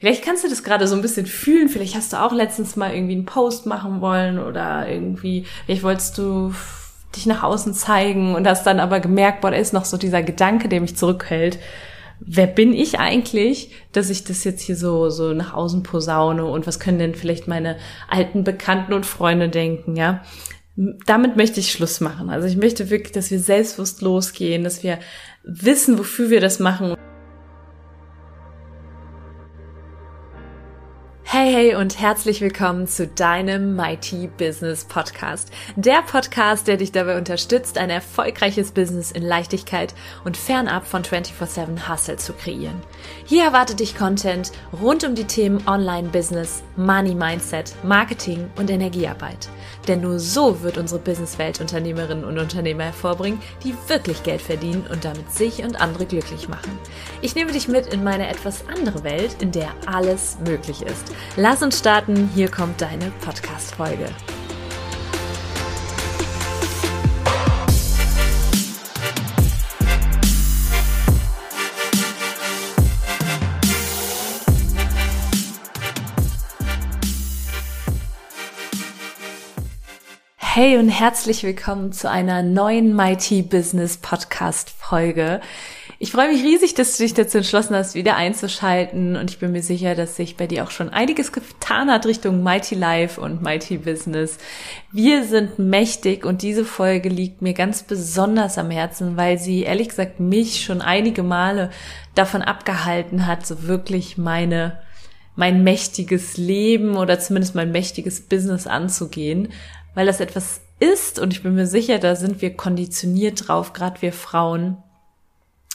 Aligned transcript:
Vielleicht 0.00 0.24
kannst 0.24 0.42
du 0.42 0.48
das 0.48 0.64
gerade 0.64 0.88
so 0.88 0.96
ein 0.96 1.02
bisschen 1.02 1.26
fühlen. 1.26 1.68
Vielleicht 1.68 1.94
hast 1.94 2.14
du 2.14 2.22
auch 2.22 2.32
letztens 2.32 2.74
mal 2.74 2.94
irgendwie 2.94 3.12
einen 3.12 3.26
Post 3.26 3.66
machen 3.66 4.00
wollen 4.00 4.38
oder 4.38 4.88
irgendwie, 4.88 5.44
vielleicht 5.66 5.82
wolltest 5.82 6.16
du 6.16 6.54
dich 7.14 7.26
nach 7.26 7.42
außen 7.42 7.74
zeigen 7.74 8.34
und 8.34 8.48
hast 8.48 8.66
dann 8.66 8.80
aber 8.80 9.00
gemerkt, 9.00 9.42
boah, 9.42 9.50
da 9.50 9.58
ist 9.58 9.74
noch 9.74 9.84
so 9.84 9.98
dieser 9.98 10.22
Gedanke, 10.22 10.70
der 10.70 10.80
mich 10.80 10.96
zurückhält. 10.96 11.58
Wer 12.18 12.46
bin 12.46 12.72
ich 12.72 12.98
eigentlich, 12.98 13.72
dass 13.92 14.08
ich 14.08 14.24
das 14.24 14.42
jetzt 14.44 14.62
hier 14.62 14.76
so, 14.76 15.10
so 15.10 15.34
nach 15.34 15.52
außen 15.52 15.82
posaune 15.82 16.46
und 16.46 16.66
was 16.66 16.80
können 16.80 16.98
denn 16.98 17.14
vielleicht 17.14 17.46
meine 17.46 17.76
alten 18.08 18.42
Bekannten 18.42 18.94
und 18.94 19.04
Freunde 19.04 19.50
denken, 19.50 19.96
ja? 19.96 20.22
Damit 20.76 21.36
möchte 21.36 21.60
ich 21.60 21.72
Schluss 21.72 22.00
machen. 22.00 22.30
Also 22.30 22.46
ich 22.46 22.56
möchte 22.56 22.88
wirklich, 22.88 23.12
dass 23.12 23.30
wir 23.30 23.40
selbstbewusst 23.40 24.00
losgehen, 24.00 24.64
dass 24.64 24.82
wir 24.82 24.98
wissen, 25.42 25.98
wofür 25.98 26.30
wir 26.30 26.40
das 26.40 26.58
machen. 26.58 26.94
Hey, 31.50 31.70
hey 31.70 31.74
und 31.74 31.98
herzlich 31.98 32.40
willkommen 32.40 32.86
zu 32.86 33.08
deinem 33.08 33.74
Mighty 33.74 34.28
Business 34.38 34.84
Podcast. 34.84 35.50
Der 35.74 36.00
Podcast, 36.02 36.68
der 36.68 36.76
dich 36.76 36.92
dabei 36.92 37.18
unterstützt, 37.18 37.76
ein 37.76 37.90
erfolgreiches 37.90 38.70
Business 38.70 39.10
in 39.10 39.24
Leichtigkeit 39.24 39.92
und 40.24 40.36
fernab 40.36 40.86
von 40.86 41.02
24-7 41.02 41.88
Hustle 41.88 42.18
zu 42.18 42.34
kreieren. 42.34 42.80
Hier 43.24 43.42
erwartet 43.42 43.80
dich 43.80 43.96
Content 43.96 44.52
rund 44.80 45.02
um 45.02 45.16
die 45.16 45.24
Themen 45.24 45.66
Online-Business, 45.66 46.62
Money 46.76 47.16
Mindset, 47.16 47.74
Marketing 47.82 48.48
und 48.56 48.70
Energiearbeit. 48.70 49.48
Denn 49.88 50.02
nur 50.02 50.20
so 50.20 50.62
wird 50.62 50.78
unsere 50.78 51.00
Businesswelt 51.00 51.60
Unternehmerinnen 51.60 52.24
und 52.24 52.38
Unternehmer 52.38 52.84
hervorbringen, 52.84 53.40
die 53.64 53.74
wirklich 53.88 54.22
Geld 54.22 54.40
verdienen 54.40 54.86
und 54.88 55.04
damit 55.04 55.32
sich 55.32 55.64
und 55.64 55.80
andere 55.80 56.06
glücklich 56.06 56.48
machen. 56.48 56.78
Ich 57.22 57.34
nehme 57.34 57.50
dich 57.50 57.66
mit 57.66 57.86
in 57.86 58.04
meine 58.04 58.28
etwas 58.28 58.64
andere 58.68 59.02
Welt, 59.02 59.36
in 59.40 59.50
der 59.50 59.70
alles 59.86 60.38
möglich 60.46 60.82
ist. 60.82 61.10
Lass 61.42 61.62
uns 61.62 61.78
starten, 61.78 62.28
hier 62.34 62.50
kommt 62.50 62.82
deine 62.82 63.10
Podcast-Folge. 63.22 64.10
Hey 80.36 80.76
und 80.76 80.90
herzlich 80.90 81.42
willkommen 81.42 81.92
zu 81.92 82.10
einer 82.10 82.42
neuen 82.42 82.94
Mighty 82.94 83.40
Business 83.40 83.96
Podcast 83.96 84.68
Folge. 84.68 85.40
Ich 86.02 86.12
freue 86.12 86.32
mich 86.32 86.42
riesig, 86.42 86.72
dass 86.72 86.96
du 86.96 87.02
dich 87.02 87.12
dazu 87.12 87.36
entschlossen 87.36 87.76
hast, 87.76 87.94
wieder 87.94 88.16
einzuschalten 88.16 89.16
und 89.16 89.30
ich 89.30 89.38
bin 89.38 89.52
mir 89.52 89.62
sicher, 89.62 89.94
dass 89.94 90.16
sich 90.16 90.38
bei 90.38 90.46
dir 90.46 90.64
auch 90.64 90.70
schon 90.70 90.88
einiges 90.88 91.30
getan 91.30 91.90
hat 91.90 92.06
Richtung 92.06 92.42
Mighty 92.42 92.74
Life 92.74 93.20
und 93.20 93.42
Mighty 93.42 93.76
Business. 93.76 94.38
Wir 94.92 95.24
sind 95.24 95.58
mächtig 95.58 96.24
und 96.24 96.40
diese 96.40 96.64
Folge 96.64 97.10
liegt 97.10 97.42
mir 97.42 97.52
ganz 97.52 97.82
besonders 97.82 98.56
am 98.56 98.70
Herzen, 98.70 99.18
weil 99.18 99.38
sie 99.38 99.64
ehrlich 99.64 99.90
gesagt 99.90 100.20
mich 100.20 100.64
schon 100.64 100.80
einige 100.80 101.22
Male 101.22 101.68
davon 102.14 102.40
abgehalten 102.40 103.26
hat, 103.26 103.46
so 103.46 103.64
wirklich 103.64 104.16
meine 104.16 104.80
mein 105.36 105.62
mächtiges 105.62 106.38
Leben 106.38 106.96
oder 106.96 107.20
zumindest 107.20 107.54
mein 107.54 107.72
mächtiges 107.72 108.22
Business 108.22 108.66
anzugehen, 108.66 109.48
weil 109.94 110.06
das 110.06 110.20
etwas 110.20 110.62
ist 110.78 111.18
und 111.18 111.34
ich 111.34 111.42
bin 111.42 111.54
mir 111.54 111.66
sicher, 111.66 111.98
da 111.98 112.16
sind 112.16 112.40
wir 112.40 112.56
konditioniert 112.56 113.48
drauf, 113.48 113.74
gerade 113.74 114.00
wir 114.00 114.14
Frauen, 114.14 114.78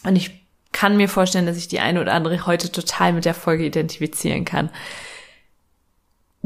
und 0.05 0.15
ich 0.15 0.45
kann 0.71 0.97
mir 0.97 1.07
vorstellen, 1.07 1.45
dass 1.45 1.57
ich 1.57 1.69
die 1.69 1.79
eine 1.79 2.01
oder 2.01 2.13
andere 2.13 2.45
heute 2.45 2.71
total 2.71 3.13
mit 3.13 3.25
der 3.25 3.33
Folge 3.33 3.65
identifizieren 3.65 4.43
kann. 4.43 4.69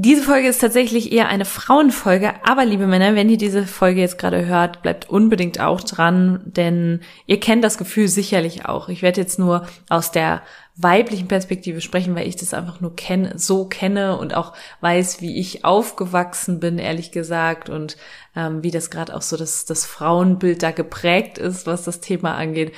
Diese 0.01 0.21
Folge 0.21 0.47
ist 0.47 0.59
tatsächlich 0.59 1.11
eher 1.11 1.27
eine 1.27 1.43
Frauenfolge, 1.43 2.35
aber 2.45 2.63
liebe 2.63 2.87
Männer, 2.87 3.15
wenn 3.15 3.27
ihr 3.27 3.37
diese 3.37 3.67
Folge 3.67 3.99
jetzt 3.99 4.17
gerade 4.17 4.45
hört, 4.45 4.81
bleibt 4.81 5.09
unbedingt 5.09 5.59
auch 5.59 5.81
dran, 5.81 6.41
denn 6.45 7.01
ihr 7.25 7.41
kennt 7.41 7.65
das 7.65 7.77
Gefühl 7.77 8.07
sicherlich 8.07 8.65
auch. 8.65 8.87
Ich 8.87 9.01
werde 9.01 9.19
jetzt 9.19 9.39
nur 9.39 9.67
aus 9.89 10.11
der 10.11 10.41
weiblichen 10.77 11.27
Perspektive 11.27 11.81
sprechen, 11.81 12.15
weil 12.15 12.29
ich 12.29 12.37
das 12.37 12.53
einfach 12.53 12.79
nur 12.79 12.95
kenne, 12.95 13.33
so 13.35 13.65
kenne 13.65 14.17
und 14.17 14.35
auch 14.35 14.53
weiß, 14.79 15.19
wie 15.19 15.37
ich 15.37 15.65
aufgewachsen 15.65 16.61
bin, 16.61 16.79
ehrlich 16.79 17.11
gesagt, 17.11 17.67
und 17.67 17.97
ähm, 18.37 18.63
wie 18.63 18.71
das 18.71 18.91
gerade 18.91 19.13
auch 19.13 19.21
so 19.21 19.35
das, 19.35 19.65
das 19.65 19.85
Frauenbild 19.85 20.63
da 20.63 20.71
geprägt 20.71 21.37
ist, 21.37 21.67
was 21.67 21.83
das 21.83 21.99
Thema 21.99 22.35
angeht 22.35 22.71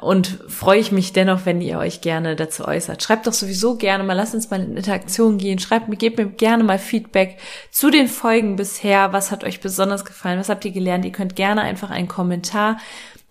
und 0.00 0.26
freue 0.48 0.78
ich 0.78 0.92
mich 0.92 1.12
dennoch, 1.12 1.46
wenn 1.46 1.60
ihr 1.60 1.78
euch 1.78 2.00
gerne 2.00 2.36
dazu 2.36 2.64
äußert. 2.64 3.02
Schreibt 3.02 3.26
doch 3.26 3.32
sowieso 3.32 3.76
gerne 3.76 4.04
mal, 4.04 4.14
lasst 4.14 4.34
uns 4.34 4.50
mal 4.50 4.60
in 4.60 4.76
Interaktion 4.76 5.38
gehen. 5.38 5.58
Schreibt 5.58 5.88
mir, 5.88 5.96
gebt 5.96 6.18
mir 6.18 6.26
gerne 6.26 6.64
mal 6.64 6.78
Feedback 6.78 7.38
zu 7.70 7.90
den 7.90 8.08
Folgen 8.08 8.56
bisher. 8.56 9.12
Was 9.12 9.30
hat 9.30 9.44
euch 9.44 9.60
besonders 9.60 10.04
gefallen? 10.04 10.38
Was 10.38 10.48
habt 10.48 10.64
ihr 10.64 10.72
gelernt? 10.72 11.04
Ihr 11.04 11.12
könnt 11.12 11.36
gerne 11.36 11.62
einfach 11.62 11.90
einen 11.90 12.08
Kommentar 12.08 12.78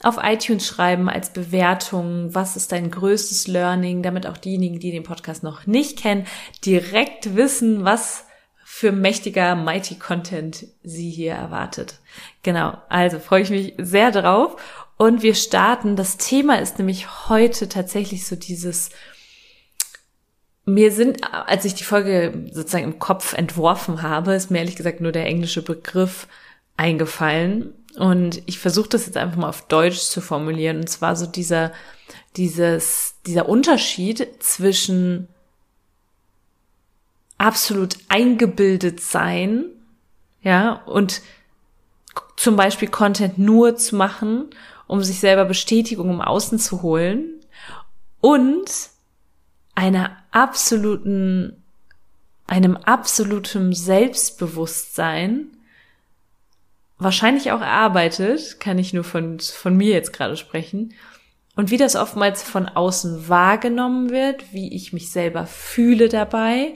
auf 0.03 0.17
iTunes 0.21 0.65
schreiben 0.65 1.09
als 1.09 1.33
Bewertung. 1.33 2.33
Was 2.33 2.55
ist 2.55 2.71
dein 2.71 2.91
größtes 2.91 3.47
Learning? 3.47 4.03
Damit 4.03 4.27
auch 4.27 4.37
diejenigen, 4.37 4.79
die 4.79 4.91
den 4.91 5.03
Podcast 5.03 5.43
noch 5.43 5.65
nicht 5.65 5.99
kennen, 5.99 6.25
direkt 6.63 7.35
wissen, 7.35 7.85
was 7.85 8.25
für 8.63 8.91
mächtiger, 8.91 9.55
mighty 9.55 9.95
Content 9.95 10.65
sie 10.83 11.09
hier 11.09 11.33
erwartet. 11.33 11.99
Genau. 12.43 12.77
Also 12.89 13.19
freue 13.19 13.41
ich 13.41 13.49
mich 13.49 13.73
sehr 13.77 14.11
drauf 14.11 14.57
und 14.97 15.21
wir 15.21 15.35
starten. 15.35 15.95
Das 15.95 16.17
Thema 16.17 16.59
ist 16.59 16.77
nämlich 16.77 17.29
heute 17.29 17.67
tatsächlich 17.67 18.25
so 18.25 18.35
dieses, 18.35 18.89
mir 20.65 20.91
sind, 20.91 21.23
als 21.31 21.65
ich 21.65 21.75
die 21.75 21.83
Folge 21.83 22.49
sozusagen 22.51 22.85
im 22.85 22.99
Kopf 22.99 23.33
entworfen 23.33 24.01
habe, 24.01 24.33
ist 24.33 24.51
mir 24.51 24.59
ehrlich 24.59 24.75
gesagt 24.75 25.01
nur 25.01 25.11
der 25.11 25.25
englische 25.25 25.61
Begriff 25.61 26.27
eingefallen. 26.77 27.73
Und 27.97 28.41
ich 28.45 28.59
versuche 28.59 28.89
das 28.89 29.05
jetzt 29.05 29.17
einfach 29.17 29.37
mal 29.37 29.49
auf 29.49 29.67
Deutsch 29.67 29.99
zu 29.99 30.21
formulieren. 30.21 30.77
Und 30.77 30.89
zwar 30.89 31.15
so 31.15 31.25
dieser, 31.25 31.71
dieses, 32.35 33.15
dieser 33.25 33.47
Unterschied 33.47 34.27
zwischen 34.39 35.27
absolut 37.37 37.97
eingebildet 38.07 39.01
sein, 39.01 39.65
ja, 40.41 40.73
und 40.85 41.21
zum 42.37 42.55
Beispiel 42.55 42.87
Content 42.87 43.37
nur 43.37 43.77
zu 43.77 43.95
machen 43.95 44.49
um 44.87 45.03
sich 45.03 45.19
selber 45.19 45.45
Bestätigung 45.45 46.09
im 46.09 46.21
Außen 46.21 46.59
zu 46.59 46.81
holen 46.81 47.41
und 48.21 48.69
einer 49.75 50.17
absoluten, 50.31 51.63
einem 52.47 52.77
absoluten 52.77 53.73
Selbstbewusstsein, 53.73 55.47
wahrscheinlich 56.97 57.51
auch 57.51 57.61
erarbeitet, 57.61 58.59
kann 58.59 58.79
ich 58.79 58.93
nur 58.93 59.03
von, 59.03 59.39
von 59.39 59.75
mir 59.75 59.93
jetzt 59.93 60.13
gerade 60.13 60.37
sprechen, 60.37 60.93
und 61.55 61.71
wie 61.71 61.77
das 61.77 61.95
oftmals 61.95 62.43
von 62.43 62.67
außen 62.67 63.29
wahrgenommen 63.29 64.09
wird, 64.09 64.51
wie 64.51 64.73
ich 64.73 64.91
mich 64.91 65.11
selber 65.11 65.45
fühle 65.45 66.09
dabei 66.09 66.75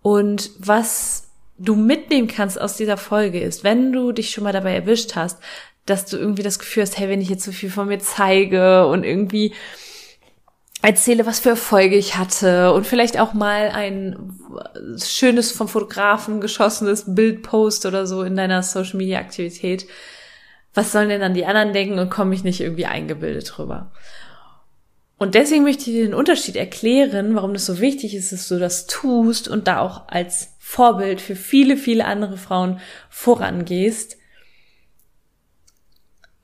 und 0.00 0.50
was 0.58 1.28
du 1.58 1.76
mitnehmen 1.76 2.28
kannst 2.28 2.60
aus 2.60 2.76
dieser 2.76 2.96
Folge 2.96 3.40
ist, 3.40 3.64
wenn 3.64 3.92
du 3.92 4.12
dich 4.12 4.30
schon 4.30 4.44
mal 4.44 4.52
dabei 4.52 4.74
erwischt 4.74 5.14
hast, 5.14 5.40
dass 5.86 6.06
du 6.06 6.16
irgendwie 6.16 6.42
das 6.42 6.58
Gefühl 6.58 6.82
hast, 6.82 6.98
hey, 6.98 7.08
wenn 7.08 7.20
ich 7.20 7.28
jetzt 7.28 7.44
so 7.44 7.52
viel 7.52 7.70
von 7.70 7.88
mir 7.88 7.98
zeige 7.98 8.86
und 8.86 9.04
irgendwie 9.04 9.52
erzähle, 10.82 11.24
was 11.24 11.40
für 11.40 11.50
Erfolge 11.50 11.96
ich 11.96 12.16
hatte 12.16 12.72
und 12.72 12.86
vielleicht 12.86 13.18
auch 13.18 13.32
mal 13.32 13.70
ein 13.70 14.38
schönes 15.02 15.50
vom 15.50 15.66
Fotografen 15.66 16.40
geschossenes 16.40 17.14
Bild 17.14 17.42
post 17.42 17.86
oder 17.86 18.06
so 18.06 18.22
in 18.22 18.36
deiner 18.36 18.62
Social 18.62 18.98
Media 18.98 19.18
Aktivität. 19.18 19.86
Was 20.74 20.92
sollen 20.92 21.08
denn 21.08 21.20
dann 21.20 21.34
die 21.34 21.46
anderen 21.46 21.72
denken 21.72 21.98
und 21.98 22.10
komme 22.10 22.34
ich 22.34 22.44
nicht 22.44 22.60
irgendwie 22.60 22.86
eingebildet 22.86 23.52
drüber? 23.56 23.92
Und 25.16 25.34
deswegen 25.34 25.62
möchte 25.62 25.88
ich 25.88 25.96
dir 25.96 26.04
den 26.04 26.14
Unterschied 26.14 26.56
erklären, 26.56 27.34
warum 27.34 27.54
das 27.54 27.64
so 27.64 27.80
wichtig 27.80 28.14
ist, 28.14 28.32
dass 28.32 28.48
du 28.48 28.58
das 28.58 28.86
tust 28.86 29.48
und 29.48 29.68
da 29.68 29.78
auch 29.78 30.08
als 30.08 30.54
Vorbild 30.58 31.20
für 31.20 31.36
viele, 31.36 31.76
viele 31.76 32.04
andere 32.04 32.36
Frauen 32.36 32.80
vorangehst, 33.08 34.18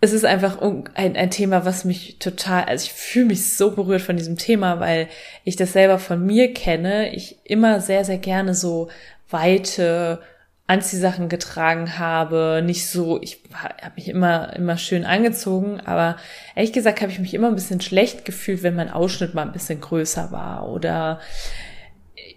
es 0.00 0.12
ist 0.12 0.24
einfach 0.24 0.58
ein, 0.60 1.16
ein 1.16 1.30
Thema, 1.30 1.66
was 1.66 1.84
mich 1.84 2.16
total, 2.18 2.64
also 2.64 2.86
ich 2.86 2.92
fühle 2.92 3.26
mich 3.26 3.52
so 3.52 3.72
berührt 3.72 4.00
von 4.00 4.16
diesem 4.16 4.38
Thema, 4.38 4.80
weil 4.80 5.08
ich 5.44 5.56
das 5.56 5.74
selber 5.74 5.98
von 5.98 6.24
mir 6.24 6.54
kenne. 6.54 7.14
Ich 7.14 7.38
immer 7.44 7.80
sehr, 7.80 8.04
sehr 8.04 8.16
gerne 8.16 8.54
so 8.54 8.88
weite 9.28 10.20
Anziehsachen 10.66 11.28
getragen 11.28 11.98
habe, 11.98 12.62
nicht 12.64 12.88
so, 12.88 13.20
ich 13.20 13.42
habe 13.52 13.94
mich 13.96 14.08
immer, 14.08 14.54
immer 14.54 14.78
schön 14.78 15.04
angezogen, 15.04 15.80
aber 15.80 16.16
ehrlich 16.54 16.72
gesagt 16.72 17.00
habe 17.00 17.10
ich 17.10 17.18
mich 17.18 17.34
immer 17.34 17.48
ein 17.48 17.56
bisschen 17.56 17.80
schlecht 17.80 18.24
gefühlt, 18.24 18.62
wenn 18.62 18.76
mein 18.76 18.90
Ausschnitt 18.90 19.34
mal 19.34 19.42
ein 19.42 19.52
bisschen 19.52 19.80
größer 19.80 20.30
war 20.30 20.68
oder 20.70 21.20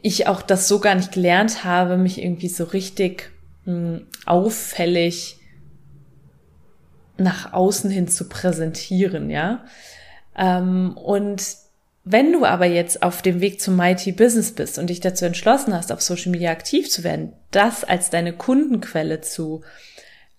ich 0.02 0.28
auch 0.28 0.42
das 0.42 0.68
so 0.68 0.80
gar 0.80 0.96
nicht 0.96 1.12
gelernt 1.12 1.64
habe, 1.64 1.96
mich 1.96 2.22
irgendwie 2.22 2.50
so 2.50 2.64
richtig 2.64 3.32
mh, 3.66 3.74
hm, 3.74 4.08
auffällig 4.26 5.38
nach 7.18 7.54
außen 7.54 7.90
hin 7.90 8.08
zu 8.08 8.28
präsentieren, 8.28 9.30
ja. 9.30 9.66
Ähm, 10.38 10.98
und 10.98 11.44
wenn 12.06 12.34
du 12.34 12.46
aber 12.46 12.66
jetzt 12.66 13.02
auf 13.02 13.22
dem 13.22 13.40
Weg 13.40 13.62
zum 13.62 13.78
Mighty 13.78 14.12
Business 14.12 14.52
bist 14.52 14.78
und 14.78 14.90
dich 14.90 15.00
dazu 15.00 15.26
entschlossen 15.26 15.74
hast, 15.74 15.92
auf 15.92 16.02
Social 16.02 16.32
Media 16.32 16.52
aktiv 16.52 16.90
zu 16.90 17.04
werden, 17.04 17.34
das 17.52 17.84
als 17.84 18.10
deine 18.10 18.34
Kundenquelle 18.34 19.22
zu, 19.22 19.62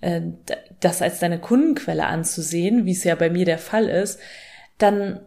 äh, 0.01 0.21
das 0.81 1.01
als 1.01 1.21
deine 1.21 1.39
Kundenquelle 1.39 2.07
anzusehen, 2.07 2.85
wie 2.85 2.93
es 2.93 3.05
ja 3.05 3.15
bei 3.15 3.31
mir 3.31 3.47
der 3.47 3.59
Fall 3.59 3.89
ist, 3.89 4.19
dann 4.79 5.21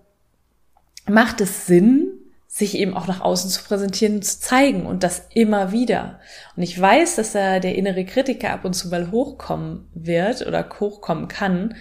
macht 1.08 1.42
es 1.42 1.66
Sinn, 1.66 2.07
sich 2.58 2.76
eben 2.76 2.96
auch 2.96 3.06
nach 3.06 3.22
außen 3.22 3.52
zu 3.52 3.64
präsentieren 3.64 4.16
und 4.16 4.26
zu 4.26 4.40
zeigen 4.40 4.88
und 4.88 5.04
das 5.04 5.28
immer 5.32 5.72
wieder. 5.72 6.20
Und 6.56 6.64
ich 6.64 6.80
weiß, 6.80 7.16
dass 7.16 7.34
da 7.34 7.60
der 7.60 7.76
innere 7.76 8.04
Kritiker 8.04 8.52
ab 8.52 8.66
und 8.66 8.74
zu 8.74 8.90
mal 8.90 9.12
hochkommen 9.12 9.88
wird 9.94 10.46
oder 10.46 10.68
hochkommen 10.80 11.28
kann. 11.28 11.76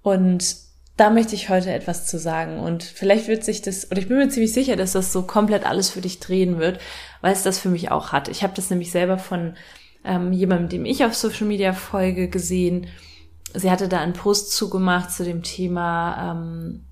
Und 0.00 0.56
da 0.96 1.10
möchte 1.10 1.34
ich 1.34 1.50
heute 1.50 1.74
etwas 1.74 2.06
zu 2.06 2.18
sagen. 2.18 2.58
Und 2.58 2.84
vielleicht 2.84 3.28
wird 3.28 3.44
sich 3.44 3.60
das, 3.60 3.90
oder 3.90 4.00
ich 4.00 4.08
bin 4.08 4.16
mir 4.16 4.30
ziemlich 4.30 4.54
sicher, 4.54 4.76
dass 4.76 4.92
das 4.92 5.12
so 5.12 5.24
komplett 5.24 5.66
alles 5.66 5.90
für 5.90 6.00
dich 6.00 6.20
drehen 6.20 6.58
wird, 6.58 6.80
weil 7.20 7.34
es 7.34 7.42
das 7.42 7.58
für 7.58 7.68
mich 7.68 7.90
auch 7.90 8.10
hat. 8.10 8.28
Ich 8.28 8.42
habe 8.42 8.54
das 8.56 8.70
nämlich 8.70 8.90
selber 8.90 9.18
von 9.18 9.56
ähm, 10.06 10.32
jemandem, 10.32 10.70
dem 10.70 10.84
ich 10.86 11.04
auf 11.04 11.14
Social 11.14 11.46
Media 11.46 11.74
folge, 11.74 12.28
gesehen. 12.28 12.86
Sie 13.52 13.70
hatte 13.70 13.88
da 13.88 14.00
einen 14.00 14.14
Post 14.14 14.52
zugemacht 14.52 15.10
zu 15.10 15.22
dem 15.22 15.42
Thema, 15.42 16.32
ähm, 16.32 16.84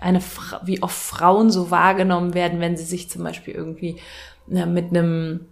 eine, 0.00 0.20
wie 0.62 0.82
oft 0.82 0.96
Frauen 0.96 1.50
so 1.50 1.70
wahrgenommen 1.70 2.34
werden, 2.34 2.60
wenn 2.60 2.76
sie 2.76 2.84
sich 2.84 3.08
zum 3.10 3.24
Beispiel 3.24 3.54
irgendwie 3.54 3.96
ja, 4.48 4.66
mit 4.66 4.90
einem 4.90 5.46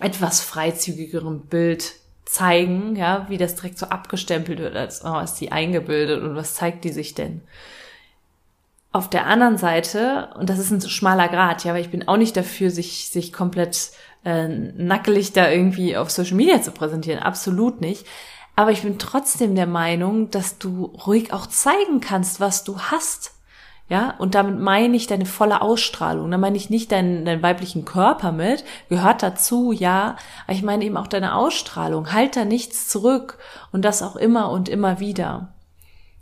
etwas 0.00 0.40
freizügigeren 0.40 1.40
Bild 1.42 1.94
zeigen, 2.24 2.96
ja, 2.96 3.26
wie 3.28 3.38
das 3.38 3.54
direkt 3.54 3.78
so 3.78 3.86
abgestempelt 3.86 4.58
wird, 4.58 4.76
als 4.76 5.04
oh, 5.04 5.18
ist 5.20 5.34
die 5.34 5.52
eingebildet 5.52 6.22
und 6.22 6.36
was 6.36 6.54
zeigt 6.54 6.84
die 6.84 6.92
sich 6.92 7.14
denn? 7.14 7.42
Auf 8.92 9.10
der 9.10 9.26
anderen 9.26 9.58
Seite, 9.58 10.30
und 10.38 10.48
das 10.48 10.58
ist 10.58 10.70
ein 10.70 10.80
schmaler 10.80 11.28
Grad, 11.28 11.64
ja, 11.64 11.74
weil 11.74 11.82
ich 11.82 11.90
bin 11.90 12.06
auch 12.06 12.16
nicht 12.16 12.36
dafür, 12.36 12.70
sich, 12.70 13.10
sich 13.10 13.32
komplett 13.32 13.90
äh, 14.24 14.48
nackelig 14.48 15.32
da 15.32 15.50
irgendwie 15.50 15.96
auf 15.96 16.10
Social 16.10 16.36
Media 16.36 16.62
zu 16.62 16.70
präsentieren, 16.70 17.20
absolut 17.20 17.80
nicht. 17.80 18.06
Aber 18.56 18.70
ich 18.70 18.82
bin 18.82 18.98
trotzdem 18.98 19.56
der 19.56 19.66
Meinung, 19.66 20.30
dass 20.30 20.58
du 20.58 20.84
ruhig 21.06 21.32
auch 21.32 21.48
zeigen 21.48 22.00
kannst, 22.00 22.38
was 22.38 22.62
du 22.62 22.78
hast. 22.78 23.33
Ja, 23.88 24.14
und 24.18 24.34
damit 24.34 24.58
meine 24.58 24.96
ich 24.96 25.06
deine 25.06 25.26
volle 25.26 25.60
Ausstrahlung. 25.60 26.30
Da 26.30 26.38
meine 26.38 26.56
ich 26.56 26.70
nicht 26.70 26.90
deinen, 26.90 27.26
deinen 27.26 27.42
weiblichen 27.42 27.84
Körper 27.84 28.32
mit, 28.32 28.64
gehört 28.88 29.22
dazu, 29.22 29.72
ja, 29.72 30.16
aber 30.46 30.56
ich 30.56 30.62
meine 30.62 30.84
eben 30.84 30.96
auch 30.96 31.06
deine 31.06 31.34
Ausstrahlung. 31.34 32.12
Halt 32.12 32.36
da 32.36 32.46
nichts 32.46 32.88
zurück 32.88 33.38
und 33.72 33.84
das 33.84 34.02
auch 34.02 34.16
immer 34.16 34.50
und 34.50 34.70
immer 34.70 35.00
wieder. 35.00 35.54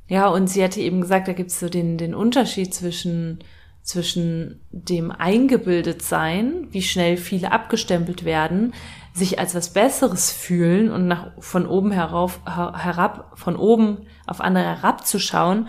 Ja, 0.09 0.27
und 0.27 0.49
sie 0.49 0.63
hatte 0.63 0.81
eben 0.81 1.01
gesagt, 1.01 1.29
da 1.29 1.33
gibt's 1.33 1.61
so 1.61 1.69
den, 1.69 1.99
den 1.99 2.17
Unterschied 2.17 2.75
zwischen, 2.75 3.45
zwischen 3.83 4.61
dem 4.73 5.13
eingebildet 5.13 6.03
sein, 6.03 6.67
wie 6.71 6.83
schnell 6.83 7.17
viele 7.17 7.53
abgestempelt 7.53 8.25
werden, 8.25 8.75
sich 9.15 9.39
als 9.39 9.55
was 9.55 9.73
Besseres 9.73 10.33
fühlen 10.33 10.91
und 10.91 11.07
nach, 11.07 11.31
von 11.39 11.67
oben 11.67 11.93
herauf, 11.93 12.41
herab, 12.45 13.39
von 13.39 13.55
oben 13.55 14.07
auf 14.27 14.41
andere 14.41 14.65
herabzuschauen 14.65 15.69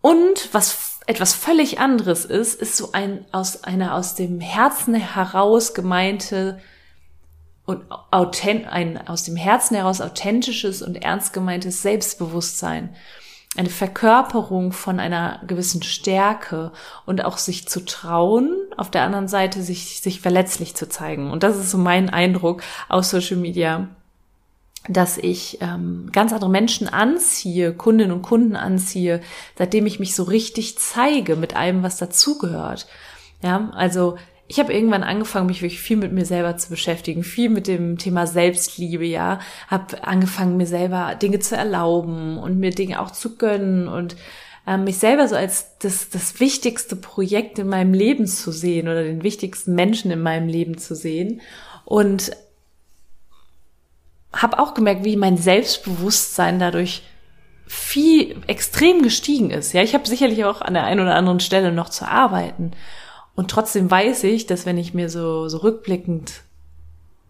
und 0.00 0.52
was 0.52 0.93
etwas 1.06 1.34
völlig 1.34 1.78
anderes 1.78 2.24
ist, 2.24 2.60
ist 2.60 2.76
so 2.76 2.92
ein 2.92 3.24
aus 3.32 3.64
einer 3.64 3.94
aus 3.94 4.14
dem 4.14 4.40
Herzen 4.40 4.94
heraus 4.94 5.74
gemeinte 5.74 6.58
und 7.66 7.82
authent, 8.10 8.66
ein 8.66 9.06
aus 9.08 9.24
dem 9.24 9.36
Herzen 9.36 9.74
heraus 9.76 10.00
authentisches 10.00 10.82
und 10.82 10.96
ernst 10.96 11.32
gemeintes 11.32 11.82
Selbstbewusstsein. 11.82 12.94
Eine 13.56 13.70
Verkörperung 13.70 14.72
von 14.72 14.98
einer 14.98 15.40
gewissen 15.46 15.82
Stärke 15.82 16.72
und 17.06 17.24
auch 17.24 17.38
sich 17.38 17.68
zu 17.68 17.84
trauen, 17.84 18.56
auf 18.76 18.90
der 18.90 19.02
anderen 19.02 19.28
Seite 19.28 19.62
sich, 19.62 20.00
sich 20.00 20.20
verletzlich 20.20 20.74
zu 20.74 20.88
zeigen. 20.88 21.30
Und 21.30 21.42
das 21.42 21.56
ist 21.56 21.70
so 21.70 21.78
mein 21.78 22.10
Eindruck 22.10 22.62
aus 22.88 23.10
Social 23.10 23.36
Media 23.36 23.88
dass 24.88 25.16
ich 25.16 25.58
ähm, 25.62 26.08
ganz 26.12 26.32
andere 26.32 26.50
Menschen 26.50 26.88
anziehe, 26.88 27.72
Kundinnen 27.72 28.12
und 28.12 28.22
Kunden 28.22 28.56
anziehe, 28.56 29.20
seitdem 29.56 29.86
ich 29.86 29.98
mich 29.98 30.14
so 30.14 30.24
richtig 30.24 30.78
zeige 30.78 31.36
mit 31.36 31.56
allem, 31.56 31.82
was 31.82 31.96
dazugehört. 31.96 32.86
Ja, 33.42 33.70
also 33.74 34.16
ich 34.46 34.58
habe 34.58 34.74
irgendwann 34.74 35.02
angefangen, 35.02 35.46
mich 35.46 35.62
wirklich 35.62 35.80
viel 35.80 35.96
mit 35.96 36.12
mir 36.12 36.26
selber 36.26 36.56
zu 36.58 36.68
beschäftigen, 36.68 37.24
viel 37.24 37.48
mit 37.48 37.66
dem 37.66 37.96
Thema 37.96 38.26
Selbstliebe, 38.26 39.06
ja, 39.06 39.40
habe 39.68 40.04
angefangen, 40.04 40.58
mir 40.58 40.66
selber 40.66 41.14
Dinge 41.14 41.38
zu 41.38 41.56
erlauben 41.56 42.36
und 42.38 42.58
mir 42.58 42.70
Dinge 42.70 43.00
auch 43.00 43.10
zu 43.10 43.36
gönnen 43.36 43.88
und 43.88 44.16
ähm, 44.66 44.84
mich 44.84 44.98
selber 44.98 45.28
so 45.28 45.36
als 45.36 45.78
das, 45.78 46.10
das 46.10 46.40
wichtigste 46.40 46.96
Projekt 46.96 47.58
in 47.58 47.68
meinem 47.68 47.94
Leben 47.94 48.26
zu 48.26 48.52
sehen 48.52 48.88
oder 48.88 49.02
den 49.02 49.22
wichtigsten 49.22 49.74
Menschen 49.74 50.10
in 50.10 50.20
meinem 50.20 50.48
Leben 50.48 50.76
zu 50.76 50.94
sehen 50.94 51.40
und 51.86 52.32
habe 54.34 54.58
auch 54.58 54.74
gemerkt, 54.74 55.04
wie 55.04 55.16
mein 55.16 55.36
Selbstbewusstsein 55.36 56.58
dadurch 56.58 57.02
viel 57.66 58.36
extrem 58.46 59.02
gestiegen 59.02 59.50
ist. 59.50 59.72
Ja, 59.72 59.82
ich 59.82 59.94
habe 59.94 60.06
sicherlich 60.06 60.44
auch 60.44 60.60
an 60.60 60.74
der 60.74 60.84
einen 60.84 61.00
oder 61.00 61.14
anderen 61.14 61.40
Stelle 61.40 61.72
noch 61.72 61.88
zu 61.88 62.06
arbeiten. 62.06 62.72
Und 63.34 63.50
trotzdem 63.50 63.90
weiß 63.90 64.24
ich, 64.24 64.46
dass 64.46 64.66
wenn 64.66 64.78
ich 64.78 64.94
mir 64.94 65.08
so, 65.08 65.48
so 65.48 65.58
rückblickend 65.58 66.42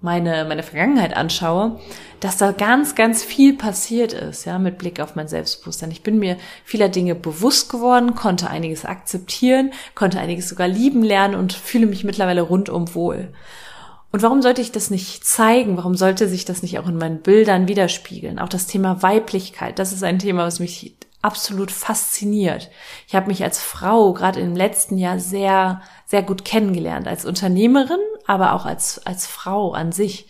meine, 0.00 0.44
meine 0.44 0.62
Vergangenheit 0.62 1.16
anschaue, 1.16 1.80
dass 2.20 2.36
da 2.36 2.52
ganz, 2.52 2.94
ganz 2.94 3.24
viel 3.24 3.56
passiert 3.56 4.12
ist, 4.12 4.44
ja, 4.44 4.58
mit 4.58 4.76
Blick 4.76 5.00
auf 5.00 5.14
mein 5.14 5.28
Selbstbewusstsein. 5.28 5.90
Ich 5.90 6.02
bin 6.02 6.18
mir 6.18 6.36
vieler 6.62 6.90
Dinge 6.90 7.14
bewusst 7.14 7.70
geworden, 7.70 8.14
konnte 8.14 8.50
einiges 8.50 8.84
akzeptieren, 8.84 9.72
konnte 9.94 10.20
einiges 10.20 10.50
sogar 10.50 10.68
lieben 10.68 11.02
lernen 11.02 11.34
und 11.34 11.54
fühle 11.54 11.86
mich 11.86 12.04
mittlerweile 12.04 12.42
rundum 12.42 12.94
wohl. 12.94 13.28
Und 14.14 14.22
warum 14.22 14.42
sollte 14.42 14.60
ich 14.62 14.70
das 14.70 14.90
nicht 14.90 15.24
zeigen? 15.24 15.76
Warum 15.76 15.96
sollte 15.96 16.28
sich 16.28 16.44
das 16.44 16.62
nicht 16.62 16.78
auch 16.78 16.86
in 16.86 16.96
meinen 16.96 17.18
Bildern 17.18 17.66
widerspiegeln? 17.66 18.38
Auch 18.38 18.48
das 18.48 18.68
Thema 18.68 19.02
Weiblichkeit, 19.02 19.80
das 19.80 19.92
ist 19.92 20.04
ein 20.04 20.20
Thema, 20.20 20.46
was 20.46 20.60
mich 20.60 20.94
absolut 21.20 21.72
fasziniert. 21.72 22.70
Ich 23.08 23.16
habe 23.16 23.26
mich 23.26 23.42
als 23.42 23.60
Frau 23.60 24.12
gerade 24.12 24.38
im 24.38 24.54
letzten 24.54 24.98
Jahr 24.98 25.18
sehr, 25.18 25.82
sehr 26.06 26.22
gut 26.22 26.44
kennengelernt, 26.44 27.08
als 27.08 27.24
Unternehmerin, 27.24 27.98
aber 28.24 28.52
auch 28.52 28.66
als, 28.66 29.04
als 29.04 29.26
Frau 29.26 29.72
an 29.72 29.90
sich. 29.90 30.28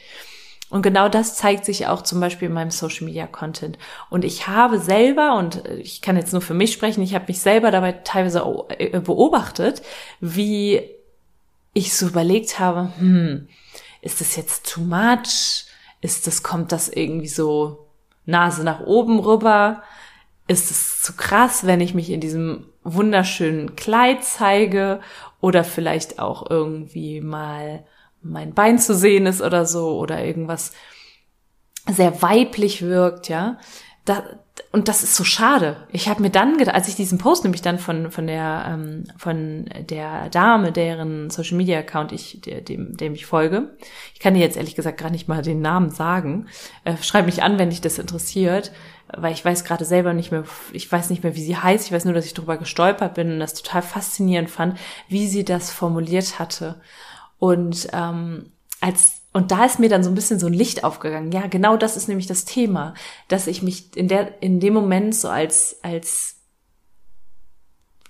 Und 0.71 0.81
genau 0.81 1.11
das 1.11 1.37
zeigt 1.37 1.67
sich 1.67 1.87
auch 1.87 2.01
zum 2.01 2.21
Beispiel 2.21 2.49
in 2.49 2.55
meinem 2.55 2.71
Social 2.71 3.05
Media 3.05 3.27
Content. 3.27 3.77
Und 4.09 4.25
ich 4.25 4.49
habe 4.49 4.79
selber, 4.79 5.37
und 5.37 5.63
ich 5.79 6.01
kann 6.01 6.17
jetzt 6.17 6.33
nur 6.33 6.41
für 6.41 6.55
mich 6.55 6.73
sprechen, 6.73 7.03
ich 7.03 7.15
habe 7.15 7.27
mich 7.29 7.41
selber 7.41 7.71
dabei 7.71 7.93
teilweise 7.93 8.43
äh, 8.79 8.99
beobachtet, 8.99 9.83
wie 10.21 10.81
ich 11.75 11.95
so 11.95 12.07
überlegt 12.07 12.59
habe, 12.59 12.91
hm, 12.97 13.49
ist 14.05 14.21
das 14.21 14.37
jetzt 14.37 14.71
too 14.71 14.83
much? 14.83 15.65
Ist 16.01 16.27
das, 16.27 16.43
kommt 16.43 16.73
das 16.73 16.89
irgendwie 16.89 17.29
so 17.29 17.89
Nase 18.27 18.63
nach 18.63 18.81
oben 18.81 19.19
rüber? 19.19 19.83
Ist 20.47 20.71
es 20.71 21.01
zu 21.01 21.15
krass, 21.15 21.67
wenn 21.67 21.81
ich 21.81 21.95
mich 21.95 22.11
in 22.11 22.21
diesem 22.21 22.67
wunderschönen 22.83 23.77
Kleid 23.77 24.23
zeige 24.23 25.01
oder 25.41 25.65
vielleicht 25.65 26.19
auch 26.19 26.51
irgendwie 26.51 27.23
mal 27.23 27.87
mein 28.21 28.53
Bein 28.53 28.79
zu 28.79 28.95
sehen 28.95 29.25
ist 29.25 29.41
oder 29.41 29.65
so 29.65 29.99
oder 29.99 30.23
irgendwas 30.23 30.73
sehr 31.91 32.21
weiblich 32.21 32.83
wirkt, 32.83 33.29
ja? 33.31 33.59
Da, 34.05 34.23
und 34.71 34.89
das 34.89 35.03
ist 35.03 35.17
so 35.17 35.25
schade. 35.25 35.77
Ich 35.91 36.09
habe 36.09 36.21
mir 36.21 36.31
dann 36.31 36.59
gedacht, 36.59 36.75
als 36.75 36.89
ich 36.89 36.95
diesen 36.95 37.19
Post 37.19 37.45
nämlich 37.45 37.63
dann 37.63 37.79
von 37.79 38.11
von 38.11 38.27
der 38.27 38.67
ähm, 38.69 39.05
von 39.17 39.71
der 39.89 40.29
Dame, 40.29 40.73
deren 40.73 41.31
Social 41.31 41.57
Media 41.57 41.79
Account 41.79 42.13
ich 42.13 42.41
der, 42.43 42.61
dem 42.61 42.97
dem 42.97 43.15
ich 43.15 43.25
folge, 43.25 43.77
ich 44.13 44.21
kann 44.21 44.35
dir 44.35 44.41
jetzt 44.41 44.57
ehrlich 44.57 44.75
gesagt 44.75 44.99
gar 44.99 45.11
nicht 45.11 45.27
mal 45.27 45.43
den 45.43 45.63
Namen 45.63 45.91
sagen. 45.91 46.49
Äh, 46.85 46.97
schreib 47.01 47.25
mich 47.25 47.43
an, 47.43 47.59
wenn 47.59 47.71
dich 47.71 47.81
das 47.81 47.99
interessiert, 47.99 48.73
weil 49.09 49.33
ich 49.33 49.45
weiß 49.45 49.65
gerade 49.65 49.85
selber 49.85 50.13
nicht 50.13 50.31
mehr, 50.31 50.45
ich 50.73 50.91
weiß 50.91 51.09
nicht 51.11 51.23
mehr, 51.23 51.35
wie 51.35 51.45
sie 51.45 51.57
heißt. 51.57 51.87
Ich 51.87 51.93
weiß 51.93 52.05
nur, 52.05 52.15
dass 52.15 52.27
ich 52.27 52.35
drüber 52.35 52.59
gestolpert 52.59 53.15
bin 53.15 53.33
und 53.33 53.41
das 53.41 53.55
total 53.55 53.83
faszinierend 53.83 54.51
fand, 54.51 54.79
wie 55.09 55.27
sie 55.29 55.45
das 55.45 55.71
formuliert 55.71 56.39
hatte. 56.39 56.81
Und 57.39 57.89
ähm, 57.93 58.53
als 58.81 59.24
und 59.35 59.51
da 59.51 59.65
ist 59.65 59.81
mir 59.81 59.89
dann 59.89 60.05
so 60.05 60.11
ein 60.11 60.15
bisschen 60.15 60.39
so 60.39 60.47
ein 60.47 60.53
Licht 60.53 60.85
aufgegangen. 60.85 61.33
Ja, 61.33 61.49
genau 61.49 61.77
das 61.77 61.97
ist 61.97 62.07
nämlich 62.07 62.29
das 62.29 62.45
Thema, 62.45 62.95
dass 63.27 63.49
ich 63.49 63.63
mich 63.63 63.95
in 63.97 64.07
der, 64.07 64.41
in 64.41 64.61
dem 64.61 64.73
Moment 64.73 65.13
so 65.13 65.29
als, 65.29 65.81
als 65.83 66.37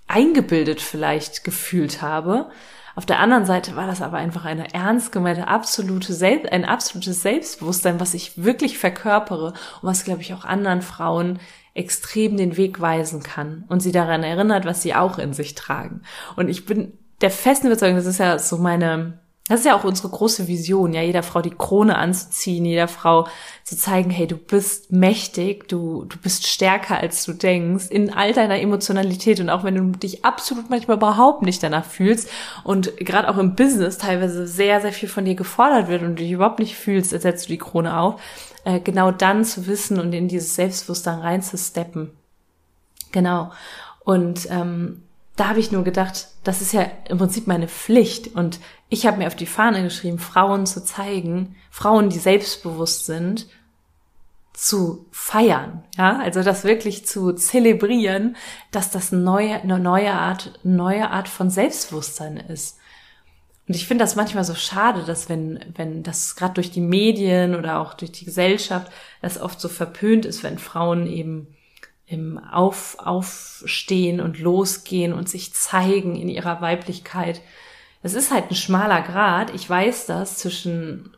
eingebildet 0.06 0.82
vielleicht 0.82 1.42
gefühlt 1.42 2.02
habe. 2.02 2.50
Auf 2.94 3.06
der 3.06 3.20
anderen 3.20 3.46
Seite 3.46 3.74
war 3.74 3.86
das 3.86 4.02
aber 4.02 4.18
einfach 4.18 4.44
eine 4.44 4.74
ernst 4.74 5.12
gemeinte, 5.12 5.48
absolute 5.48 6.12
Selbst, 6.12 6.52
ein 6.52 6.66
absolutes 6.66 7.22
Selbstbewusstsein, 7.22 8.00
was 8.00 8.12
ich 8.12 8.44
wirklich 8.44 8.76
verkörpere 8.76 9.54
und 9.80 9.88
was, 9.88 10.04
glaube 10.04 10.20
ich, 10.20 10.34
auch 10.34 10.44
anderen 10.44 10.82
Frauen 10.82 11.40
extrem 11.72 12.36
den 12.36 12.58
Weg 12.58 12.82
weisen 12.82 13.22
kann 13.22 13.64
und 13.68 13.80
sie 13.80 13.92
daran 13.92 14.24
erinnert, 14.24 14.66
was 14.66 14.82
sie 14.82 14.94
auch 14.94 15.18
in 15.18 15.32
sich 15.32 15.54
tragen. 15.54 16.02
Und 16.36 16.50
ich 16.50 16.66
bin 16.66 16.98
der 17.22 17.30
festen 17.30 17.68
Überzeugung, 17.68 17.96
das 17.96 18.04
ist 18.04 18.18
ja 18.18 18.38
so 18.38 18.58
meine, 18.58 19.23
Das 19.46 19.60
ist 19.60 19.66
ja 19.66 19.76
auch 19.76 19.84
unsere 19.84 20.08
große 20.08 20.48
Vision, 20.48 20.94
ja, 20.94 21.02
jeder 21.02 21.22
Frau 21.22 21.42
die 21.42 21.50
Krone 21.50 21.98
anzuziehen, 21.98 22.64
jeder 22.64 22.88
Frau 22.88 23.28
zu 23.62 23.76
zeigen, 23.76 24.08
hey, 24.08 24.26
du 24.26 24.38
bist 24.38 24.90
mächtig, 24.90 25.68
du, 25.68 26.06
du 26.06 26.16
bist 26.16 26.46
stärker 26.46 26.96
als 26.96 27.24
du 27.26 27.34
denkst, 27.34 27.88
in 27.90 28.10
all 28.10 28.32
deiner 28.32 28.58
Emotionalität 28.58 29.40
und 29.40 29.50
auch 29.50 29.62
wenn 29.62 29.74
du 29.74 29.98
dich 29.98 30.24
absolut 30.24 30.70
manchmal 30.70 30.96
überhaupt 30.96 31.42
nicht 31.42 31.62
danach 31.62 31.84
fühlst 31.84 32.30
und 32.64 32.96
gerade 32.96 33.28
auch 33.28 33.36
im 33.36 33.54
Business 33.54 33.98
teilweise 33.98 34.46
sehr, 34.46 34.80
sehr 34.80 34.94
viel 34.94 35.10
von 35.10 35.26
dir 35.26 35.34
gefordert 35.34 35.88
wird 35.88 36.02
und 36.02 36.16
du 36.16 36.22
dich 36.22 36.32
überhaupt 36.32 36.58
nicht 36.58 36.74
fühlst, 36.74 37.12
als 37.12 37.24
setzt 37.24 37.46
du 37.46 37.52
die 37.52 37.58
Krone 37.58 37.98
auf, 37.98 38.22
äh, 38.64 38.80
genau 38.80 39.10
dann 39.10 39.44
zu 39.44 39.66
wissen 39.66 40.00
und 40.00 40.14
in 40.14 40.26
dieses 40.26 40.54
Selbstbewusstsein 40.54 41.18
reinzusteppen. 41.18 42.12
Genau. 43.12 43.52
Und 44.04 44.48
ähm, 44.50 45.03
da 45.36 45.48
habe 45.48 45.60
ich 45.60 45.72
nur 45.72 45.82
gedacht, 45.82 46.28
das 46.44 46.60
ist 46.60 46.72
ja 46.72 46.86
im 47.08 47.18
Prinzip 47.18 47.46
meine 47.46 47.68
Pflicht. 47.68 48.34
Und 48.34 48.60
ich 48.88 49.06
habe 49.06 49.18
mir 49.18 49.26
auf 49.26 49.34
die 49.34 49.46
Fahne 49.46 49.82
geschrieben, 49.82 50.18
Frauen 50.18 50.66
zu 50.66 50.84
zeigen, 50.84 51.56
Frauen, 51.70 52.08
die 52.08 52.18
selbstbewusst 52.18 53.06
sind, 53.06 53.48
zu 54.52 55.06
feiern, 55.10 55.82
ja, 55.98 56.20
also 56.20 56.44
das 56.44 56.62
wirklich 56.62 57.04
zu 57.06 57.32
zelebrieren, 57.32 58.36
dass 58.70 58.92
das 58.92 59.10
neue, 59.10 59.60
eine 59.60 59.80
neue 59.80 60.12
Art, 60.12 60.60
neue 60.62 61.10
Art 61.10 61.28
von 61.28 61.50
Selbstbewusstsein 61.50 62.36
ist. 62.36 62.78
Und 63.66 63.74
ich 63.74 63.88
finde 63.88 64.04
das 64.04 64.14
manchmal 64.14 64.44
so 64.44 64.54
schade, 64.54 65.02
dass 65.02 65.28
wenn, 65.28 65.58
wenn 65.74 66.04
das 66.04 66.36
gerade 66.36 66.54
durch 66.54 66.70
die 66.70 66.80
Medien 66.80 67.56
oder 67.56 67.80
auch 67.80 67.94
durch 67.94 68.12
die 68.12 68.26
Gesellschaft, 68.26 68.92
das 69.22 69.40
oft 69.40 69.60
so 69.60 69.68
verpönt 69.68 70.24
ist, 70.24 70.44
wenn 70.44 70.58
Frauen 70.58 71.08
eben 71.08 71.48
im 72.06 72.38
Auf, 72.38 72.96
Aufstehen 72.98 74.20
und 74.20 74.38
Losgehen 74.38 75.12
und 75.12 75.28
sich 75.28 75.54
zeigen 75.54 76.16
in 76.16 76.28
ihrer 76.28 76.60
Weiblichkeit. 76.60 77.40
Es 78.02 78.14
ist 78.14 78.30
halt 78.30 78.50
ein 78.50 78.56
schmaler 78.56 79.00
Grad, 79.00 79.54
ich 79.54 79.68
weiß 79.68 80.06
das, 80.06 80.38
zwischen 80.38 81.16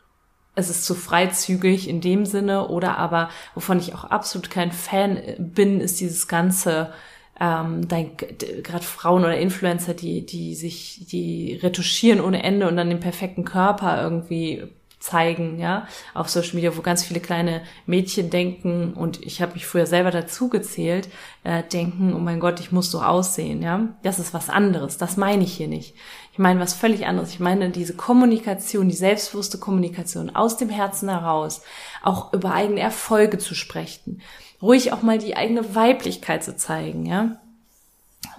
es 0.56 0.70
ist 0.70 0.84
zu 0.86 0.94
freizügig 0.94 1.86
in 1.86 2.00
dem 2.00 2.24
Sinne 2.24 2.68
oder 2.68 2.96
aber, 2.96 3.28
wovon 3.54 3.78
ich 3.78 3.94
auch 3.94 4.04
absolut 4.04 4.50
kein 4.50 4.72
Fan 4.72 5.20
bin, 5.38 5.80
ist 5.80 6.00
dieses 6.00 6.28
ganze, 6.28 6.92
ähm, 7.38 7.86
gerade 7.88 8.84
Frauen 8.84 9.22
oder 9.22 9.36
Influencer, 9.36 9.92
die, 9.92 10.24
die 10.24 10.54
sich, 10.54 11.06
die 11.10 11.60
retuschieren 11.62 12.22
ohne 12.22 12.42
Ende 12.42 12.66
und 12.68 12.76
dann 12.76 12.88
den 12.88 13.00
perfekten 13.00 13.44
Körper 13.44 14.02
irgendwie 14.02 14.66
zeigen, 14.98 15.58
ja, 15.58 15.86
auf 16.14 16.28
Social 16.28 16.54
Media, 16.54 16.76
wo 16.76 16.80
ganz 16.80 17.04
viele 17.04 17.20
kleine 17.20 17.62
Mädchen 17.84 18.30
denken, 18.30 18.94
und 18.94 19.22
ich 19.22 19.42
habe 19.42 19.52
mich 19.52 19.66
früher 19.66 19.86
selber 19.86 20.10
dazu 20.10 20.48
gezählt, 20.48 21.08
äh, 21.44 21.62
denken, 21.62 22.14
oh 22.14 22.18
mein 22.18 22.40
Gott, 22.40 22.60
ich 22.60 22.72
muss 22.72 22.90
so 22.90 23.02
aussehen, 23.02 23.62
ja. 23.62 23.88
Das 24.02 24.18
ist 24.18 24.34
was 24.34 24.48
anderes, 24.48 24.98
das 24.98 25.16
meine 25.16 25.44
ich 25.44 25.52
hier 25.54 25.68
nicht. 25.68 25.94
Ich 26.32 26.38
meine 26.38 26.60
was 26.60 26.74
völlig 26.74 27.06
anderes. 27.06 27.30
Ich 27.30 27.40
meine 27.40 27.70
diese 27.70 27.94
Kommunikation, 27.94 28.88
die 28.88 28.94
selbstbewusste 28.94 29.58
Kommunikation 29.58 30.34
aus 30.34 30.56
dem 30.56 30.68
Herzen 30.68 31.08
heraus, 31.08 31.62
auch 32.02 32.32
über 32.32 32.52
eigene 32.52 32.80
Erfolge 32.80 33.38
zu 33.38 33.54
sprechen, 33.54 34.20
ruhig 34.60 34.92
auch 34.92 35.02
mal 35.02 35.18
die 35.18 35.36
eigene 35.36 35.74
Weiblichkeit 35.74 36.44
zu 36.44 36.56
zeigen, 36.56 37.06
ja 37.06 37.38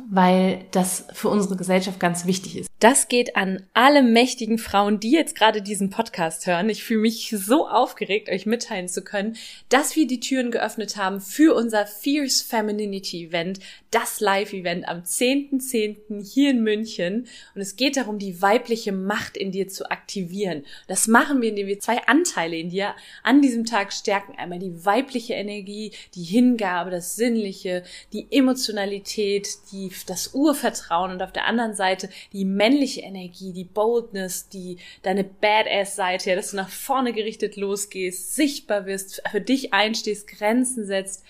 weil 0.09 0.65
das 0.71 1.05
für 1.13 1.29
unsere 1.29 1.55
Gesellschaft 1.55 1.99
ganz 1.99 2.25
wichtig 2.25 2.57
ist. 2.57 2.67
Das 2.79 3.07
geht 3.07 3.35
an 3.35 3.63
alle 3.73 4.03
mächtigen 4.03 4.59
Frauen, 4.59 4.99
die 4.99 5.09
jetzt 5.09 5.35
gerade 5.35 5.63
diesen 5.63 5.89
Podcast 5.89 6.45
hören. 6.45 6.69
Ich 6.69 6.83
fühle 6.83 7.01
mich 7.01 7.33
so 7.35 7.67
aufgeregt, 7.67 8.29
euch 8.29 8.45
mitteilen 8.45 8.87
zu 8.87 9.03
können, 9.03 9.35
dass 9.69 9.95
wir 9.95 10.05
die 10.05 10.19
Türen 10.19 10.51
geöffnet 10.51 10.95
haben 10.95 11.19
für 11.19 11.55
unser 11.55 11.87
Fierce 11.87 12.43
Femininity 12.43 13.25
Event, 13.25 13.59
das 13.89 14.19
Live-Event 14.19 14.87
am 14.87 14.99
10.10. 14.99 15.97
.10. 16.07 16.23
hier 16.23 16.51
in 16.51 16.61
München. 16.61 17.27
Und 17.55 17.61
es 17.61 17.77
geht 17.77 17.97
darum, 17.97 18.19
die 18.19 18.43
weibliche 18.43 18.91
Macht 18.91 19.37
in 19.37 19.51
dir 19.51 19.67
zu 19.67 19.89
aktivieren. 19.89 20.63
Das 20.87 21.07
machen 21.07 21.41
wir, 21.41 21.49
indem 21.49 21.65
wir 21.65 21.79
zwei 21.79 22.05
Anteile 22.05 22.57
in 22.57 22.69
dir 22.69 22.93
an 23.23 23.41
diesem 23.41 23.65
Tag 23.65 23.91
stärken. 23.91 24.35
Einmal 24.37 24.59
die 24.59 24.85
weibliche 24.85 25.33
Energie, 25.33 25.93
die 26.13 26.23
Hingabe, 26.23 26.91
das 26.91 27.15
Sinnliche, 27.15 27.83
die 28.13 28.27
Emotionalität, 28.29 29.47
die, 29.71 29.91
das 30.05 30.33
Urvertrauen 30.33 31.11
und 31.11 31.21
auf 31.21 31.31
der 31.31 31.45
anderen 31.45 31.75
Seite 31.75 32.09
die 32.33 32.45
männliche 32.45 33.01
Energie, 33.01 33.53
die 33.53 33.63
Boldness, 33.63 34.49
die 34.49 34.77
deine 35.03 35.23
Badass-Seite, 35.23 36.29
ja, 36.29 36.35
dass 36.35 36.51
du 36.51 36.57
nach 36.57 36.69
vorne 36.69 37.13
gerichtet 37.13 37.55
losgehst, 37.55 38.35
sichtbar 38.35 38.85
wirst, 38.85 39.21
für 39.29 39.41
dich 39.41 39.73
einstehst, 39.73 40.27
Grenzen 40.27 40.85
setzt 40.85 41.23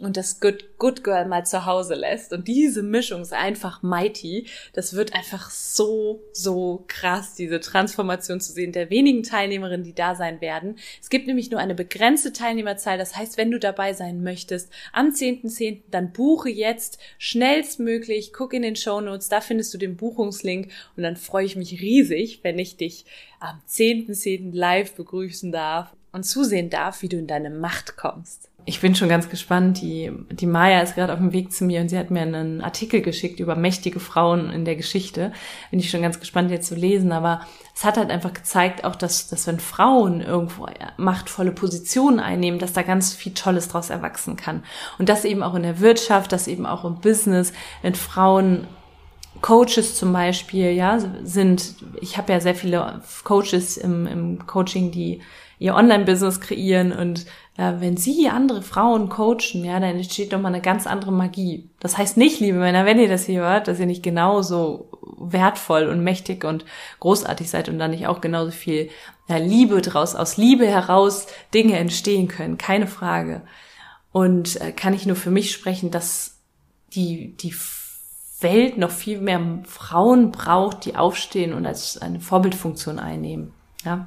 und 0.00 0.16
das 0.16 0.40
Good, 0.40 0.78
Good 0.78 1.02
Girl 1.02 1.26
mal 1.26 1.44
zu 1.44 1.66
Hause 1.66 1.94
lässt. 1.94 2.32
Und 2.32 2.46
diese 2.46 2.82
Mischung 2.82 3.22
ist 3.22 3.32
einfach 3.32 3.82
mighty. 3.82 4.46
Das 4.72 4.94
wird 4.94 5.14
einfach 5.14 5.50
so, 5.50 6.22
so 6.32 6.84
krass, 6.86 7.34
diese 7.34 7.58
Transformation 7.60 8.40
zu 8.40 8.52
sehen 8.52 8.72
der 8.72 8.90
wenigen 8.90 9.22
Teilnehmerinnen, 9.22 9.84
die 9.84 9.94
da 9.94 10.14
sein 10.14 10.40
werden. 10.40 10.78
Es 11.02 11.10
gibt 11.10 11.26
nämlich 11.26 11.50
nur 11.50 11.58
eine 11.58 11.74
begrenzte 11.74 12.32
Teilnehmerzahl. 12.32 12.96
Das 12.96 13.16
heißt, 13.16 13.38
wenn 13.38 13.50
du 13.50 13.58
dabei 13.58 13.92
sein 13.92 14.22
möchtest, 14.22 14.72
am 14.92 15.08
10.10., 15.08 15.48
.10., 15.48 15.82
dann 15.90 16.12
buche 16.12 16.48
jetzt 16.48 16.98
schnellstmöglich, 17.18 18.32
guck 18.32 18.52
in 18.52 18.62
den 18.62 18.76
Show 18.76 19.00
Notes, 19.00 19.28
da 19.28 19.40
findest 19.40 19.74
du 19.74 19.78
den 19.78 19.96
Buchungslink 19.96 20.70
und 20.96 21.02
dann 21.02 21.16
freue 21.16 21.44
ich 21.44 21.56
mich 21.56 21.80
riesig, 21.80 22.40
wenn 22.42 22.58
ich 22.58 22.76
dich 22.76 23.04
am 23.40 23.60
10.10. 23.68 24.10
.10. 24.10 24.54
live 24.54 24.94
begrüßen 24.94 25.50
darf 25.50 25.94
und 26.12 26.24
zusehen 26.24 26.70
darf, 26.70 27.02
wie 27.02 27.08
du 27.08 27.18
in 27.18 27.26
deine 27.26 27.50
Macht 27.50 27.96
kommst 27.96 28.48
ich 28.68 28.82
bin 28.82 28.94
schon 28.94 29.08
ganz 29.08 29.30
gespannt. 29.30 29.80
Die, 29.80 30.12
die 30.30 30.46
Maya 30.46 30.82
ist 30.82 30.94
gerade 30.94 31.14
auf 31.14 31.18
dem 31.18 31.32
Weg 31.32 31.52
zu 31.52 31.64
mir 31.64 31.80
und 31.80 31.88
sie 31.88 31.98
hat 31.98 32.10
mir 32.10 32.20
einen 32.20 32.60
Artikel 32.60 33.00
geschickt 33.00 33.40
über 33.40 33.56
mächtige 33.56 33.98
Frauen 33.98 34.50
in 34.50 34.66
der 34.66 34.76
Geschichte. 34.76 35.32
Bin 35.70 35.80
ich 35.80 35.88
schon 35.88 36.02
ganz 36.02 36.20
gespannt, 36.20 36.50
jetzt 36.50 36.68
zu 36.68 36.74
lesen. 36.74 37.10
Aber 37.10 37.40
es 37.74 37.86
hat 37.86 37.96
halt 37.96 38.10
einfach 38.10 38.34
gezeigt, 38.34 38.84
auch 38.84 38.94
dass, 38.94 39.28
dass 39.28 39.46
wenn 39.46 39.58
Frauen 39.58 40.20
irgendwo 40.20 40.66
machtvolle 40.98 41.52
Positionen 41.52 42.20
einnehmen, 42.20 42.58
dass 42.58 42.74
da 42.74 42.82
ganz 42.82 43.14
viel 43.14 43.32
Tolles 43.32 43.68
draus 43.68 43.88
erwachsen 43.88 44.36
kann. 44.36 44.62
Und 44.98 45.08
das 45.08 45.24
eben 45.24 45.42
auch 45.42 45.54
in 45.54 45.62
der 45.62 45.80
Wirtschaft, 45.80 46.30
das 46.30 46.46
eben 46.46 46.66
auch 46.66 46.84
im 46.84 47.00
Business, 47.00 47.54
wenn 47.80 47.94
Frauen 47.94 48.66
Coaches 49.40 49.94
zum 49.94 50.12
Beispiel, 50.12 50.72
ja, 50.72 50.98
sind, 51.22 51.76
ich 52.02 52.18
habe 52.18 52.34
ja 52.34 52.40
sehr 52.40 52.54
viele 52.54 53.00
Coaches 53.24 53.78
im, 53.78 54.06
im 54.06 54.46
Coaching, 54.46 54.90
die 54.90 55.22
ihr 55.58 55.74
Online-Business 55.74 56.40
kreieren 56.40 56.92
und 56.92 57.26
äh, 57.56 57.74
wenn 57.80 57.96
sie 57.96 58.28
andere 58.28 58.62
Frauen 58.62 59.08
coachen, 59.08 59.64
ja, 59.64 59.80
dann 59.80 59.96
entsteht 59.96 60.32
doch 60.32 60.40
mal 60.40 60.48
eine 60.48 60.60
ganz 60.60 60.86
andere 60.86 61.12
Magie. 61.12 61.68
Das 61.80 61.98
heißt 61.98 62.16
nicht, 62.16 62.40
liebe 62.40 62.58
Männer, 62.58 62.86
wenn 62.86 62.98
ihr 62.98 63.08
das 63.08 63.26
hier 63.26 63.40
hört, 63.40 63.68
dass 63.68 63.80
ihr 63.80 63.86
nicht 63.86 64.02
genauso 64.02 64.88
wertvoll 65.18 65.88
und 65.88 66.02
mächtig 66.02 66.44
und 66.44 66.64
großartig 67.00 67.50
seid 67.50 67.68
und 67.68 67.78
dann 67.78 67.90
nicht 67.90 68.06
auch 68.06 68.20
genauso 68.20 68.52
viel 68.52 68.90
ja, 69.28 69.36
Liebe 69.36 69.82
draus, 69.82 70.14
aus 70.14 70.36
Liebe 70.36 70.66
heraus 70.66 71.26
Dinge 71.52 71.76
entstehen 71.76 72.28
können, 72.28 72.56
keine 72.56 72.86
Frage. 72.86 73.42
Und 74.12 74.60
äh, 74.60 74.72
kann 74.72 74.94
ich 74.94 75.06
nur 75.06 75.16
für 75.16 75.30
mich 75.30 75.52
sprechen, 75.52 75.90
dass 75.90 76.38
die, 76.94 77.36
die 77.36 77.54
Welt 78.40 78.78
noch 78.78 78.92
viel 78.92 79.20
mehr 79.20 79.40
Frauen 79.64 80.30
braucht, 80.30 80.84
die 80.84 80.94
aufstehen 80.94 81.52
und 81.52 81.66
als 81.66 81.98
eine 81.98 82.20
Vorbildfunktion 82.20 83.00
einnehmen. 83.00 83.52
Ja 83.84 84.06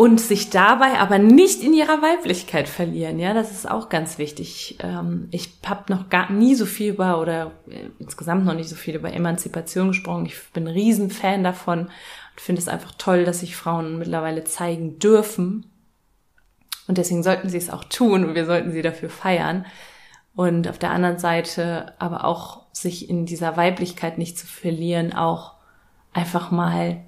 und 0.00 0.18
sich 0.18 0.48
dabei 0.48 0.98
aber 0.98 1.18
nicht 1.18 1.62
in 1.62 1.74
ihrer 1.74 2.00
Weiblichkeit 2.00 2.70
verlieren. 2.70 3.18
Ja, 3.18 3.34
das 3.34 3.50
ist 3.50 3.70
auch 3.70 3.90
ganz 3.90 4.16
wichtig. 4.16 4.78
Ähm, 4.82 5.28
ich 5.30 5.58
habe 5.66 5.92
noch 5.92 6.08
gar 6.08 6.32
nie 6.32 6.54
so 6.54 6.64
viel 6.64 6.94
über 6.94 7.20
oder 7.20 7.50
äh, 7.68 7.90
insgesamt 7.98 8.46
noch 8.46 8.54
nicht 8.54 8.70
so 8.70 8.76
viel 8.76 8.96
über 8.96 9.12
Emanzipation 9.12 9.88
gesprochen. 9.88 10.24
Ich 10.24 10.38
bin 10.54 10.66
ein 10.66 10.72
Riesenfan 10.72 11.44
davon 11.44 11.80
und 11.80 11.90
finde 12.40 12.62
es 12.62 12.68
einfach 12.68 12.92
toll, 12.96 13.24
dass 13.24 13.40
sich 13.40 13.56
Frauen 13.56 13.98
mittlerweile 13.98 14.42
zeigen 14.44 14.98
dürfen. 14.98 15.70
Und 16.88 16.96
deswegen 16.96 17.22
sollten 17.22 17.50
sie 17.50 17.58
es 17.58 17.68
auch 17.68 17.84
tun 17.84 18.24
und 18.24 18.34
wir 18.34 18.46
sollten 18.46 18.72
sie 18.72 18.80
dafür 18.80 19.10
feiern. 19.10 19.66
Und 20.34 20.66
auf 20.66 20.78
der 20.78 20.92
anderen 20.92 21.18
Seite 21.18 21.92
aber 21.98 22.24
auch 22.24 22.62
sich 22.72 23.10
in 23.10 23.26
dieser 23.26 23.58
Weiblichkeit 23.58 24.16
nicht 24.16 24.38
zu 24.38 24.46
verlieren, 24.46 25.12
auch 25.12 25.56
einfach 26.14 26.50
mal 26.50 27.04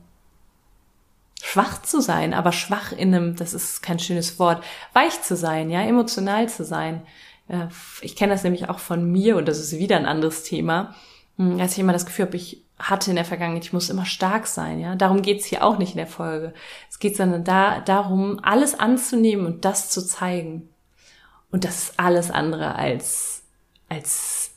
schwach 1.43 1.83
zu 1.83 2.01
sein, 2.01 2.35
aber 2.35 2.53
schwach 2.53 2.93
in 2.93 3.15
einem, 3.15 3.35
das 3.35 3.53
ist 3.53 3.83
kein 3.83 3.99
schönes 3.99 4.39
Wort, 4.39 4.63
weich 4.93 5.23
zu 5.23 5.35
sein, 5.35 5.71
ja, 5.71 5.83
emotional 5.83 6.49
zu 6.49 6.65
sein. 6.65 7.03
Äh, 7.49 7.67
ich 8.01 8.15
kenne 8.15 8.33
das 8.33 8.45
nämlich 8.45 8.69
auch 8.69 8.79
von 8.79 9.11
mir 9.11 9.37
und 9.37 9.49
das 9.49 9.59
ist 9.59 9.77
wieder 9.77 9.97
ein 9.97 10.07
anderes 10.07 10.45
Thema. 10.45 10.95
Hm, 11.39 11.61
als 11.61 11.73
ich 11.73 11.81
immer 11.81 11.93
das 11.93 12.07
Gefühl 12.07 12.27
habe, 12.27 12.37
ich 12.37 12.63
hatte 12.79 13.11
in 13.11 13.17
der 13.17 13.25
Vergangenheit, 13.25 13.65
ich 13.65 13.73
muss 13.73 13.91
immer 13.91 14.07
stark 14.07 14.47
sein, 14.47 14.79
ja. 14.79 14.95
Darum 14.95 15.21
geht's 15.23 15.45
hier 15.45 15.65
auch 15.65 15.79
nicht 15.79 15.93
in 15.93 15.99
der 15.99 16.07
Folge. 16.07 16.55
Es 16.89 17.01
geht 17.01 17.17
sondern 17.17 17.43
da, 17.43 17.81
darum, 17.81 18.39
alles 18.43 18.79
anzunehmen 18.79 19.45
und 19.45 19.65
das 19.65 19.91
zu 19.91 20.07
zeigen. 20.07 20.69
Und 21.51 21.65
das 21.65 21.83
ist 21.83 21.99
alles 21.99 22.31
andere 22.31 22.77
als, 22.77 23.43
als 23.89 24.53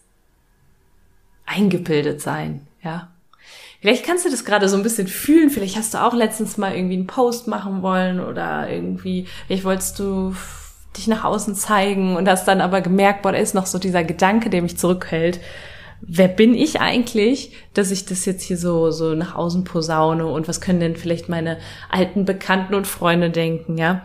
eingebildet 1.48 2.22
sein, 2.22 2.68
ja. 2.84 3.10
Vielleicht 3.86 4.04
kannst 4.04 4.25
du 4.25 4.32
das 4.32 4.46
gerade 4.46 4.68
so 4.68 4.77
ein 4.77 4.82
bisschen 4.82 5.06
fühlen. 5.06 5.51
Vielleicht 5.51 5.77
hast 5.77 5.94
du 5.94 6.04
auch 6.04 6.15
letztens 6.15 6.58
mal 6.58 6.75
irgendwie 6.75 6.96
einen 6.96 7.06
Post 7.06 7.48
machen 7.48 7.84
wollen 7.84 8.20
oder 8.20 8.68
irgendwie, 8.68 9.27
vielleicht 9.46 9.63
wolltest 9.63 10.00
du 10.00 10.34
dich 10.98 11.06
nach 11.06 11.24
außen 11.24 11.54
zeigen 11.54 12.15
und 12.15 12.27
hast 12.27 12.48
dann 12.48 12.62
aber 12.62 12.82
gemerkt, 12.82 13.22
boah, 13.22 13.32
da 13.32 13.38
ist 13.38 13.54
noch 13.54 13.68
so 13.68 13.77
dieser 13.77 14.04
Gedanke, 14.04 14.50
der 14.50 14.63
mich 14.63 14.80
zurückhält. 14.80 15.39
wer 16.01 16.27
bin 16.27 16.56
ich 16.56 16.82
eigentlich, 16.82 17.51
dass 17.75 17.92
ich 17.92 18.06
das 18.06 18.25
jetzt 18.25 18.42
hier 18.42 18.58
so, 18.58 18.89
so 18.89 19.13
nach 19.13 19.36
außen 19.36 19.65
posaune 19.65 20.25
und 20.25 20.48
was 20.48 20.62
können 20.62 20.80
denn 20.80 20.96
vielleicht 20.96 21.30
meine 21.30 21.60
alten 21.92 22.25
Bekannten 22.25 22.74
und 22.74 22.88
Freunde 22.88 23.30
denken, 23.30 23.77
ja? 23.77 24.04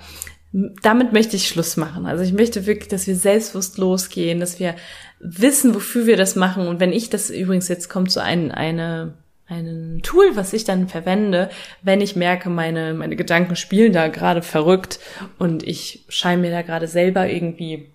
Damit 0.82 1.14
möchte 1.14 1.36
ich 1.36 1.48
Schluss 1.48 1.78
machen. 1.78 2.04
Also 2.04 2.22
ich 2.22 2.34
möchte 2.34 2.66
wirklich, 2.66 2.88
dass 2.88 3.06
wir 3.06 3.16
selbstbewusst 3.16 3.78
losgehen, 3.78 4.40
dass 4.40 4.60
wir 4.60 4.74
wissen, 5.20 5.74
wofür 5.74 6.04
wir 6.04 6.18
das 6.18 6.36
machen. 6.36 6.68
Und 6.68 6.80
wenn 6.80 6.92
ich 6.92 7.08
das 7.08 7.30
übrigens 7.30 7.68
jetzt 7.68 7.88
kommt 7.88 8.10
so 8.10 8.20
ein, 8.20 8.52
eine, 8.52 9.14
ein 9.50 10.00
Tool, 10.02 10.36
was 10.36 10.52
ich 10.52 10.64
dann 10.64 10.88
verwende, 10.88 11.50
wenn 11.82 12.00
ich 12.00 12.16
merke, 12.16 12.48
meine, 12.48 12.94
meine 12.94 13.16
Gedanken 13.16 13.56
spielen 13.56 13.92
da 13.92 14.08
gerade 14.08 14.42
verrückt 14.42 15.00
und 15.38 15.62
ich 15.66 16.04
scheine 16.08 16.42
mir 16.42 16.50
da 16.50 16.62
gerade 16.62 16.86
selber 16.86 17.28
irgendwie 17.28 17.88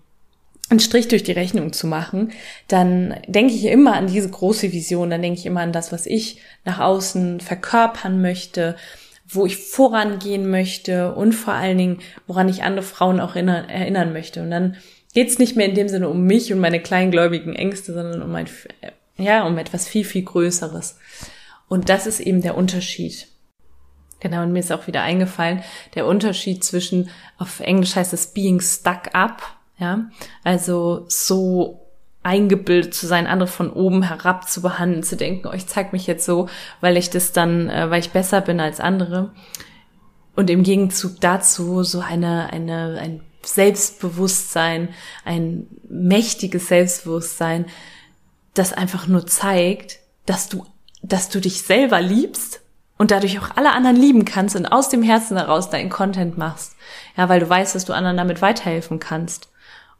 einen 0.68 0.80
Strich 0.80 1.08
durch 1.08 1.22
die 1.22 1.32
Rechnung 1.32 1.72
zu 1.72 1.86
machen, 1.86 2.32
dann 2.68 3.14
denke 3.26 3.54
ich 3.54 3.64
immer 3.66 3.94
an 3.94 4.08
diese 4.08 4.28
große 4.28 4.72
Vision, 4.72 5.10
dann 5.10 5.22
denke 5.22 5.38
ich 5.38 5.46
immer 5.46 5.60
an 5.60 5.72
das, 5.72 5.92
was 5.92 6.06
ich 6.06 6.40
nach 6.64 6.80
außen 6.80 7.40
verkörpern 7.40 8.20
möchte, 8.20 8.76
wo 9.28 9.46
ich 9.46 9.56
vorangehen 9.56 10.50
möchte 10.50 11.14
und 11.14 11.32
vor 11.32 11.54
allen 11.54 11.78
Dingen, 11.78 11.98
woran 12.26 12.48
ich 12.48 12.64
andere 12.64 12.84
Frauen 12.84 13.20
auch 13.20 13.36
erinnern, 13.36 14.12
möchte. 14.12 14.42
Und 14.42 14.50
dann 14.50 14.76
geht 15.14 15.28
es 15.28 15.38
nicht 15.38 15.56
mehr 15.56 15.66
in 15.68 15.74
dem 15.74 15.88
Sinne 15.88 16.08
um 16.08 16.24
mich 16.24 16.52
und 16.52 16.60
meine 16.60 16.80
kleingläubigen 16.80 17.54
Ängste, 17.54 17.92
sondern 17.92 18.22
um 18.22 18.34
ein, 18.34 18.46
ja, 19.16 19.46
um 19.46 19.56
etwas 19.58 19.88
viel, 19.88 20.04
viel 20.04 20.22
Größeres. 20.22 20.98
Und 21.68 21.88
das 21.88 22.06
ist 22.06 22.20
eben 22.20 22.42
der 22.42 22.56
Unterschied. 22.56 23.28
Genau, 24.20 24.42
und 24.42 24.52
mir 24.52 24.60
ist 24.60 24.72
auch 24.72 24.86
wieder 24.86 25.02
eingefallen, 25.02 25.62
der 25.94 26.06
Unterschied 26.06 26.64
zwischen, 26.64 27.10
auf 27.38 27.60
Englisch 27.60 27.96
heißt 27.96 28.12
es 28.12 28.32
being 28.32 28.60
stuck 28.60 29.14
up, 29.14 29.42
ja, 29.78 30.08
also 30.42 31.04
so 31.08 31.86
eingebildet 32.22 32.94
zu 32.94 33.06
sein, 33.06 33.26
andere 33.26 33.46
von 33.46 33.70
oben 33.70 34.02
herab 34.02 34.48
zu 34.48 34.62
behandeln, 34.62 35.04
zu 35.04 35.16
denken, 35.16 35.46
oh, 35.46 35.52
ich 35.52 35.66
zeig 35.66 35.92
mich 35.92 36.06
jetzt 36.06 36.24
so, 36.24 36.48
weil 36.80 36.96
ich 36.96 37.10
das 37.10 37.32
dann, 37.32 37.68
äh, 37.68 37.88
weil 37.90 38.00
ich 38.00 38.10
besser 38.10 38.40
bin 38.40 38.58
als 38.58 38.80
andere. 38.80 39.32
Und 40.34 40.50
im 40.50 40.64
Gegenzug 40.64 41.20
dazu 41.20 41.84
so 41.84 42.00
eine, 42.00 42.52
eine, 42.52 42.98
ein 43.00 43.20
Selbstbewusstsein, 43.44 44.88
ein 45.24 45.68
mächtiges 45.88 46.66
Selbstbewusstsein, 46.66 47.66
das 48.54 48.72
einfach 48.72 49.06
nur 49.06 49.26
zeigt, 49.26 50.00
dass 50.24 50.48
du, 50.48 50.66
dass 51.08 51.28
du 51.28 51.40
dich 51.40 51.62
selber 51.62 52.00
liebst 52.00 52.60
und 52.98 53.10
dadurch 53.10 53.38
auch 53.38 53.50
alle 53.56 53.72
anderen 53.72 53.96
lieben 53.96 54.24
kannst 54.24 54.56
und 54.56 54.66
aus 54.66 54.88
dem 54.88 55.02
Herzen 55.02 55.36
heraus 55.36 55.70
deinen 55.70 55.90
Content 55.90 56.38
machst. 56.38 56.76
Ja, 57.16 57.28
weil 57.28 57.40
du 57.40 57.48
weißt, 57.48 57.74
dass 57.74 57.84
du 57.84 57.92
anderen 57.92 58.16
damit 58.16 58.42
weiterhelfen 58.42 58.98
kannst. 58.98 59.50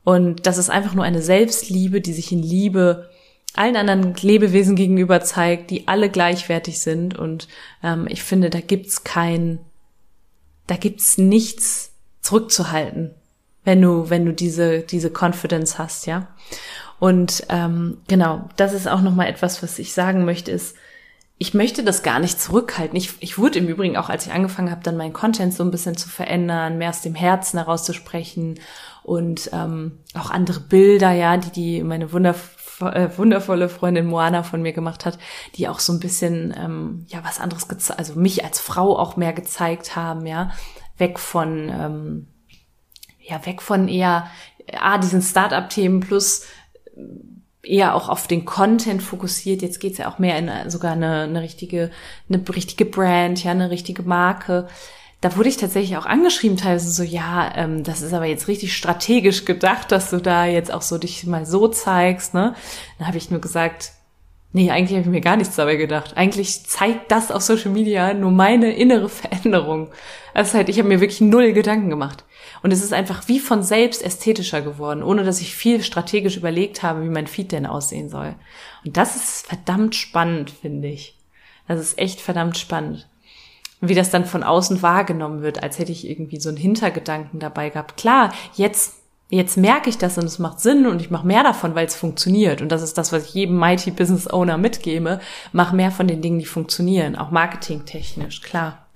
Und 0.04 0.46
das 0.46 0.56
ist 0.56 0.70
einfach 0.70 0.94
nur 0.94 1.04
eine 1.04 1.22
Selbstliebe, 1.22 2.00
die 2.00 2.12
sich 2.12 2.32
in 2.32 2.42
Liebe 2.42 3.10
allen 3.54 3.76
anderen 3.76 4.14
Lebewesen 4.14 4.76
gegenüber 4.76 5.22
zeigt, 5.22 5.70
die 5.70 5.88
alle 5.88 6.10
gleichwertig 6.10 6.80
sind. 6.80 7.18
Und 7.18 7.48
ähm, 7.82 8.06
ich 8.08 8.22
finde, 8.22 8.50
da 8.50 8.60
gibt's 8.60 9.02
kein, 9.02 9.58
da 10.66 10.76
gibt's 10.76 11.16
nichts 11.16 11.92
zurückzuhalten, 12.20 13.14
wenn 13.64 13.80
du, 13.80 14.10
wenn 14.10 14.26
du 14.26 14.32
diese, 14.32 14.80
diese 14.80 15.10
Confidence 15.10 15.78
hast, 15.78 16.06
ja. 16.06 16.28
Und 16.98 17.44
ähm, 17.48 17.98
genau, 18.08 18.48
das 18.56 18.72
ist 18.72 18.88
auch 18.88 19.02
nochmal 19.02 19.28
etwas, 19.28 19.62
was 19.62 19.78
ich 19.78 19.92
sagen 19.92 20.24
möchte, 20.24 20.50
ist, 20.50 20.76
ich 21.38 21.52
möchte 21.52 21.84
das 21.84 22.02
gar 22.02 22.18
nicht 22.18 22.40
zurückhalten. 22.40 22.96
Ich, 22.96 23.14
ich 23.20 23.36
wurde 23.36 23.58
im 23.58 23.68
Übrigen 23.68 23.96
auch, 23.96 24.08
als 24.08 24.26
ich 24.26 24.32
angefangen 24.32 24.70
habe, 24.70 24.82
dann 24.82 24.96
meinen 24.96 25.12
Content 25.12 25.52
so 25.52 25.62
ein 25.62 25.70
bisschen 25.70 25.96
zu 25.96 26.08
verändern, 26.08 26.78
mehr 26.78 26.88
aus 26.88 27.02
dem 27.02 27.14
Herzen 27.14 27.58
herauszusprechen 27.58 28.58
und 29.02 29.50
ähm, 29.52 29.98
auch 30.14 30.30
andere 30.30 30.60
Bilder, 30.60 31.12
ja, 31.12 31.36
die 31.36 31.50
die 31.50 31.82
meine 31.82 32.12
wunderv 32.12 32.80
äh, 32.80 33.08
wundervolle 33.16 33.68
Freundin 33.68 34.06
Moana 34.06 34.42
von 34.42 34.62
mir 34.62 34.72
gemacht 34.72 35.04
hat, 35.04 35.18
die 35.56 35.68
auch 35.68 35.78
so 35.78 35.92
ein 35.92 36.00
bisschen 36.00 36.54
ähm, 36.56 37.06
ja 37.08 37.22
was 37.22 37.38
anderes, 37.38 37.68
also 37.90 38.18
mich 38.18 38.44
als 38.44 38.58
Frau 38.58 38.98
auch 38.98 39.16
mehr 39.16 39.32
gezeigt 39.32 39.94
haben, 39.94 40.26
ja, 40.26 40.50
weg 40.96 41.18
von 41.18 41.68
ähm, 41.68 42.28
ja 43.20 43.44
weg 43.44 43.60
von 43.60 43.88
eher 43.88 44.26
ah 44.72 44.98
diesen 44.98 45.20
Start-up-Themen 45.20 46.00
plus 46.00 46.44
eher 47.66 47.94
auch 47.94 48.08
auf 48.08 48.26
den 48.26 48.44
Content 48.44 49.02
fokussiert. 49.02 49.62
Jetzt 49.62 49.80
geht's 49.80 49.98
ja 49.98 50.08
auch 50.08 50.18
mehr 50.18 50.38
in 50.38 50.70
sogar 50.70 50.92
eine, 50.92 51.22
eine 51.22 51.42
richtige, 51.42 51.90
eine 52.28 52.42
richtige 52.48 52.84
Brand, 52.84 53.42
ja, 53.42 53.50
eine 53.50 53.70
richtige 53.70 54.02
Marke. 54.02 54.68
Da 55.20 55.36
wurde 55.36 55.48
ich 55.48 55.56
tatsächlich 55.56 55.96
auch 55.96 56.06
angeschrieben, 56.06 56.56
teilweise 56.56 56.90
so, 56.90 57.02
ja, 57.02 57.52
ähm, 57.56 57.82
das 57.84 58.02
ist 58.02 58.12
aber 58.12 58.26
jetzt 58.26 58.48
richtig 58.48 58.76
strategisch 58.76 59.44
gedacht, 59.44 59.90
dass 59.90 60.10
du 60.10 60.18
da 60.18 60.44
jetzt 60.44 60.72
auch 60.72 60.82
so 60.82 60.98
dich 60.98 61.26
mal 61.26 61.46
so 61.46 61.68
zeigst, 61.68 62.34
ne? 62.34 62.54
Dann 62.98 63.08
habe 63.08 63.16
ich 63.16 63.30
nur 63.30 63.40
gesagt, 63.40 63.92
nee, 64.52 64.70
eigentlich 64.70 64.98
habe 64.98 65.02
ich 65.02 65.12
mir 65.12 65.20
gar 65.20 65.36
nichts 65.36 65.56
dabei 65.56 65.76
gedacht. 65.76 66.16
Eigentlich 66.16 66.64
zeigt 66.66 67.10
das 67.10 67.30
auf 67.30 67.42
Social 67.42 67.70
Media 67.70 68.14
nur 68.14 68.30
meine 68.30 68.72
innere 68.74 69.08
Veränderung. 69.10 69.88
Also 70.36 70.58
halt, 70.58 70.68
ich 70.68 70.78
habe 70.78 70.88
mir 70.88 71.00
wirklich 71.00 71.22
null 71.22 71.54
Gedanken 71.54 71.88
gemacht. 71.88 72.24
Und 72.62 72.70
es 72.70 72.84
ist 72.84 72.92
einfach 72.92 73.26
wie 73.26 73.40
von 73.40 73.62
selbst 73.62 74.04
ästhetischer 74.04 74.60
geworden, 74.60 75.02
ohne 75.02 75.24
dass 75.24 75.40
ich 75.40 75.56
viel 75.56 75.82
strategisch 75.82 76.36
überlegt 76.36 76.82
habe, 76.82 77.02
wie 77.02 77.08
mein 77.08 77.26
Feed 77.26 77.52
denn 77.52 77.64
aussehen 77.64 78.10
soll. 78.10 78.34
Und 78.84 78.98
das 78.98 79.16
ist 79.16 79.46
verdammt 79.46 79.94
spannend, 79.94 80.50
finde 80.50 80.88
ich. 80.88 81.16
Das 81.68 81.80
ist 81.80 81.98
echt 81.98 82.20
verdammt 82.20 82.58
spannend. 82.58 83.08
Wie 83.80 83.94
das 83.94 84.10
dann 84.10 84.26
von 84.26 84.42
außen 84.42 84.82
wahrgenommen 84.82 85.40
wird, 85.40 85.62
als 85.62 85.78
hätte 85.78 85.92
ich 85.92 86.06
irgendwie 86.06 86.38
so 86.38 86.50
einen 86.50 86.58
Hintergedanken 86.58 87.40
dabei 87.40 87.70
gehabt. 87.70 87.96
Klar, 87.96 88.30
jetzt 88.56 88.96
jetzt 89.30 89.56
merke 89.56 89.88
ich 89.88 89.96
das 89.96 90.18
und 90.18 90.24
es 90.24 90.38
macht 90.38 90.60
Sinn 90.60 90.86
und 90.86 91.00
ich 91.00 91.10
mache 91.10 91.26
mehr 91.26 91.44
davon, 91.44 91.74
weil 91.74 91.86
es 91.86 91.96
funktioniert. 91.96 92.60
Und 92.60 92.68
das 92.68 92.82
ist 92.82 92.98
das, 92.98 93.10
was 93.10 93.24
ich 93.24 93.32
jedem 93.34 93.56
Mighty 93.56 93.90
Business 93.90 94.30
Owner 94.30 94.58
mitgebe. 94.58 95.18
Mach 95.52 95.72
mehr 95.72 95.90
von 95.90 96.06
den 96.06 96.20
Dingen, 96.20 96.38
die 96.38 96.44
funktionieren, 96.44 97.16
auch 97.16 97.30
marketingtechnisch, 97.30 98.42
klar. 98.42 98.86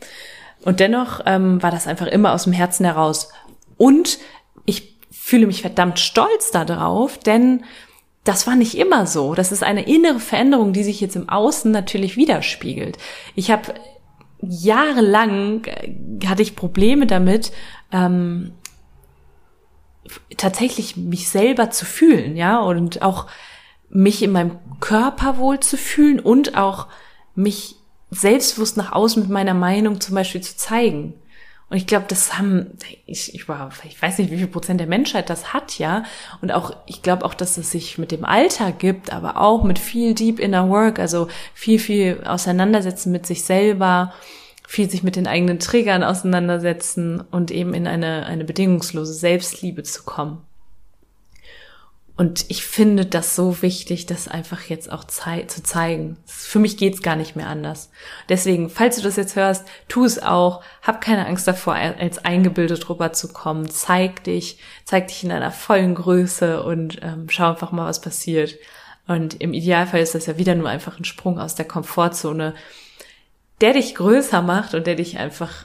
Und 0.64 0.80
dennoch 0.80 1.20
ähm, 1.26 1.62
war 1.62 1.70
das 1.70 1.86
einfach 1.86 2.06
immer 2.06 2.32
aus 2.32 2.44
dem 2.44 2.52
Herzen 2.52 2.84
heraus. 2.84 3.30
Und 3.76 4.18
ich 4.66 4.98
fühle 5.10 5.46
mich 5.46 5.62
verdammt 5.62 5.98
stolz 5.98 6.50
darauf, 6.50 7.18
denn 7.18 7.64
das 8.24 8.46
war 8.46 8.56
nicht 8.56 8.76
immer 8.76 9.06
so. 9.06 9.34
Das 9.34 9.52
ist 9.52 9.62
eine 9.62 9.86
innere 9.86 10.20
Veränderung, 10.20 10.72
die 10.72 10.84
sich 10.84 11.00
jetzt 11.00 11.16
im 11.16 11.28
Außen 11.28 11.70
natürlich 11.70 12.16
widerspiegelt. 12.16 12.98
Ich 13.34 13.50
habe 13.50 13.74
jahrelang 14.42 15.64
äh, 15.64 16.26
hatte 16.26 16.42
ich 16.42 16.56
Probleme 16.56 17.06
damit, 17.06 17.52
ähm, 17.92 18.52
tatsächlich 20.36 20.96
mich 20.96 21.28
selber 21.28 21.70
zu 21.70 21.84
fühlen, 21.84 22.36
ja, 22.36 22.58
und 22.60 23.02
auch 23.02 23.26
mich 23.88 24.22
in 24.22 24.32
meinem 24.32 24.58
Körper 24.80 25.38
wohl 25.38 25.60
zu 25.60 25.76
fühlen 25.76 26.20
und 26.20 26.56
auch 26.56 26.86
mich 27.34 27.76
selbstbewusst 28.10 28.76
nach 28.76 28.92
außen 28.92 29.22
mit 29.22 29.30
meiner 29.30 29.54
Meinung 29.54 30.00
zum 30.00 30.14
Beispiel 30.14 30.40
zu 30.40 30.56
zeigen. 30.56 31.14
Und 31.70 31.76
ich 31.76 31.86
glaube, 31.86 32.06
das 32.08 32.36
haben, 32.36 32.76
ich, 33.06 33.32
ich, 33.32 33.44
ich 33.44 34.02
weiß 34.02 34.18
nicht, 34.18 34.32
wie 34.32 34.38
viel 34.38 34.48
Prozent 34.48 34.80
der 34.80 34.88
Menschheit 34.88 35.30
das 35.30 35.52
hat, 35.52 35.78
ja. 35.78 36.02
Und 36.42 36.50
auch, 36.50 36.76
ich 36.86 37.00
glaube 37.02 37.24
auch, 37.24 37.32
dass 37.32 37.56
es 37.58 37.70
sich 37.70 37.96
mit 37.96 38.10
dem 38.10 38.24
Alter 38.24 38.72
gibt, 38.72 39.12
aber 39.12 39.36
auch 39.36 39.62
mit 39.62 39.78
viel 39.78 40.14
Deep 40.14 40.40
Inner 40.40 40.68
Work, 40.68 40.98
also 40.98 41.28
viel, 41.54 41.78
viel 41.78 42.24
auseinandersetzen 42.24 43.12
mit 43.12 43.24
sich 43.24 43.44
selber, 43.44 44.12
viel 44.66 44.90
sich 44.90 45.04
mit 45.04 45.14
den 45.14 45.28
eigenen 45.28 45.60
Triggern 45.60 46.02
auseinandersetzen 46.02 47.20
und 47.20 47.52
eben 47.52 47.72
in 47.72 47.86
eine, 47.86 48.26
eine 48.26 48.44
bedingungslose 48.44 49.14
Selbstliebe 49.14 49.84
zu 49.84 50.02
kommen. 50.02 50.42
Und 52.16 52.44
ich 52.48 52.64
finde 52.64 53.06
das 53.06 53.34
so 53.34 53.62
wichtig, 53.62 54.04
das 54.04 54.28
einfach 54.28 54.64
jetzt 54.64 54.92
auch 54.92 55.04
zei 55.04 55.42
zu 55.42 55.62
zeigen. 55.62 56.18
Für 56.26 56.58
mich 56.58 56.76
geht's 56.76 57.00
gar 57.00 57.16
nicht 57.16 57.34
mehr 57.34 57.46
anders. 57.46 57.90
Deswegen, 58.28 58.68
falls 58.68 58.96
du 58.96 59.02
das 59.02 59.16
jetzt 59.16 59.36
hörst, 59.36 59.66
tu 59.88 60.04
es 60.04 60.22
auch. 60.22 60.62
Hab 60.82 61.00
keine 61.00 61.26
Angst 61.26 61.48
davor, 61.48 61.74
als 61.74 62.22
eingebildet 62.24 62.90
rüberzukommen. 62.90 63.70
Zeig 63.70 64.24
dich, 64.24 64.58
zeig 64.84 65.08
dich 65.08 65.22
in 65.22 65.30
deiner 65.30 65.50
vollen 65.50 65.94
Größe 65.94 66.62
und 66.62 66.98
ähm, 67.02 67.28
schau 67.30 67.50
einfach 67.50 67.72
mal, 67.72 67.86
was 67.86 68.02
passiert. 68.02 68.56
Und 69.06 69.40
im 69.40 69.54
Idealfall 69.54 70.00
ist 70.00 70.14
das 70.14 70.26
ja 70.26 70.36
wieder 70.36 70.54
nur 70.54 70.68
einfach 70.68 70.98
ein 70.98 71.04
Sprung 71.04 71.38
aus 71.38 71.54
der 71.54 71.66
Komfortzone, 71.66 72.54
der 73.60 73.72
dich 73.72 73.94
größer 73.94 74.42
macht 74.42 74.74
und 74.74 74.86
der 74.86 74.94
dich 74.94 75.18
einfach 75.18 75.64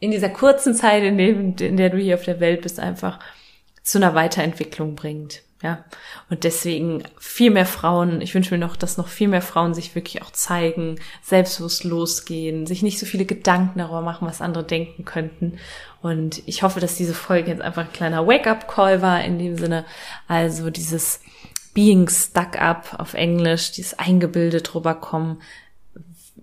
in 0.00 0.10
dieser 0.10 0.28
kurzen 0.28 0.74
Zeit, 0.74 1.02
in, 1.02 1.18
dem, 1.18 1.56
in 1.56 1.76
der 1.76 1.90
du 1.90 1.98
hier 1.98 2.14
auf 2.14 2.24
der 2.24 2.40
Welt 2.40 2.62
bist, 2.62 2.78
einfach 2.78 3.18
zu 3.82 3.98
einer 3.98 4.14
Weiterentwicklung 4.14 4.94
bringt. 4.94 5.42
Ja, 5.60 5.84
und 6.30 6.44
deswegen 6.44 7.02
viel 7.18 7.50
mehr 7.50 7.66
Frauen, 7.66 8.20
ich 8.20 8.32
wünsche 8.32 8.54
mir 8.54 8.60
noch, 8.60 8.76
dass 8.76 8.96
noch 8.96 9.08
viel 9.08 9.26
mehr 9.26 9.42
Frauen 9.42 9.74
sich 9.74 9.96
wirklich 9.96 10.22
auch 10.22 10.30
zeigen, 10.30 11.00
selbstbewusst 11.20 11.82
losgehen, 11.82 12.64
sich 12.68 12.82
nicht 12.82 13.00
so 13.00 13.06
viele 13.06 13.24
Gedanken 13.24 13.80
darüber 13.80 14.00
machen, 14.00 14.28
was 14.28 14.40
andere 14.40 14.62
denken 14.62 15.04
könnten. 15.04 15.58
Und 16.00 16.42
ich 16.46 16.62
hoffe, 16.62 16.78
dass 16.78 16.94
diese 16.94 17.14
Folge 17.14 17.50
jetzt 17.50 17.62
einfach 17.62 17.82
ein 17.82 17.92
kleiner 17.92 18.24
Wake-up-Call 18.24 19.02
war 19.02 19.24
in 19.24 19.40
dem 19.40 19.56
Sinne. 19.56 19.84
Also 20.28 20.70
dieses 20.70 21.20
Being 21.74 22.08
stuck 22.08 22.60
up 22.60 22.94
auf 22.98 23.14
Englisch, 23.14 23.72
dieses 23.72 23.98
eingebildet 23.98 24.76
rüberkommen 24.76 25.42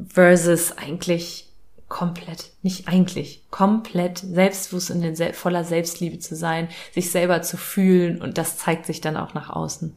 versus 0.09 0.77
eigentlich 0.77 1.44
komplett, 1.87 2.51
nicht 2.61 2.87
eigentlich, 2.87 3.43
komplett 3.51 4.17
selbstbewusst 4.19 4.91
und 4.91 5.03
in 5.03 5.33
voller 5.33 5.63
Selbstliebe 5.63 6.19
zu 6.19 6.35
sein, 6.35 6.67
sich 6.93 7.11
selber 7.11 7.41
zu 7.41 7.57
fühlen 7.57 8.21
und 8.21 8.37
das 8.37 8.57
zeigt 8.57 8.85
sich 8.85 9.01
dann 9.01 9.17
auch 9.17 9.33
nach 9.33 9.49
außen. 9.49 9.95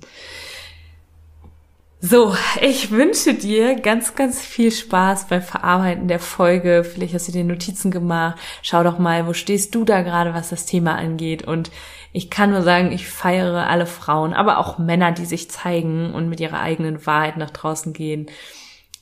So, 2.01 2.37
ich 2.61 2.93
wünsche 2.93 3.35
dir 3.35 3.75
ganz, 3.75 4.15
ganz 4.15 4.41
viel 4.41 4.71
Spaß 4.71 5.27
beim 5.27 5.43
Verarbeiten 5.43 6.07
der 6.07 6.21
Folge. 6.21 6.85
Vielleicht 6.85 7.13
hast 7.13 7.27
du 7.27 7.33
dir 7.33 7.43
Notizen 7.43 7.91
gemacht. 7.91 8.39
Schau 8.63 8.85
doch 8.85 9.01
mal, 9.01 9.27
wo 9.27 9.33
stehst 9.33 9.75
du 9.75 9.85
da 9.85 10.03
gerade, 10.03 10.33
was 10.33 10.51
das 10.51 10.65
Thema 10.65 10.95
angeht. 10.95 11.43
Und 11.43 11.73
ich 12.13 12.31
kann 12.31 12.51
nur 12.51 12.63
sagen, 12.63 12.93
ich 12.93 13.09
feiere 13.09 13.67
alle 13.67 13.87
Frauen, 13.87 14.33
aber 14.33 14.59
auch 14.59 14.79
Männer, 14.79 15.11
die 15.11 15.25
sich 15.25 15.51
zeigen 15.51 16.15
und 16.15 16.29
mit 16.29 16.39
ihrer 16.39 16.61
eigenen 16.61 17.05
Wahrheit 17.05 17.37
nach 17.37 17.51
draußen 17.51 17.93
gehen. 17.93 18.27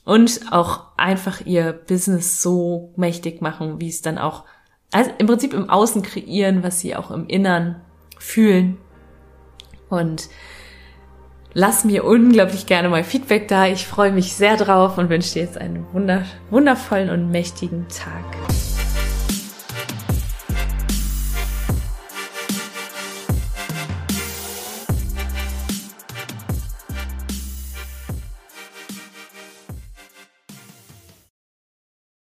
Und 0.07 0.39
auch 0.51 0.85
einfach 0.95 1.45
ihr 1.45 1.73
Business 1.73 2.41
so 2.41 2.93
mächtig 2.95 3.41
machen, 3.41 3.81
wie 3.81 3.89
es 3.89 4.01
dann 4.01 4.17
auch, 4.17 4.45
also 4.93 5.11
im 5.17 5.27
Prinzip 5.27 5.53
im 5.53 5.69
Außen 5.69 6.01
kreieren, 6.01 6.63
was 6.63 6.79
sie 6.79 6.95
auch 6.95 7.11
im 7.11 7.27
Innern 7.27 7.81
fühlen. 8.17 8.77
Und 9.89 10.29
Lass 11.59 11.85
mir 11.85 12.03
unglaublich 12.03 12.67
gerne 12.67 12.87
mal 12.87 13.03
Feedback 13.03 13.47
da. 13.47 13.65
Ich 13.65 13.87
freue 13.87 14.11
mich 14.11 14.33
sehr 14.33 14.57
drauf 14.57 14.99
und 14.99 15.09
wünsche 15.09 15.33
dir 15.33 15.41
jetzt 15.41 15.57
einen 15.57 15.87
wundervollen 16.51 17.09
und 17.09 17.31
mächtigen 17.31 17.87
Tag. 17.87 18.76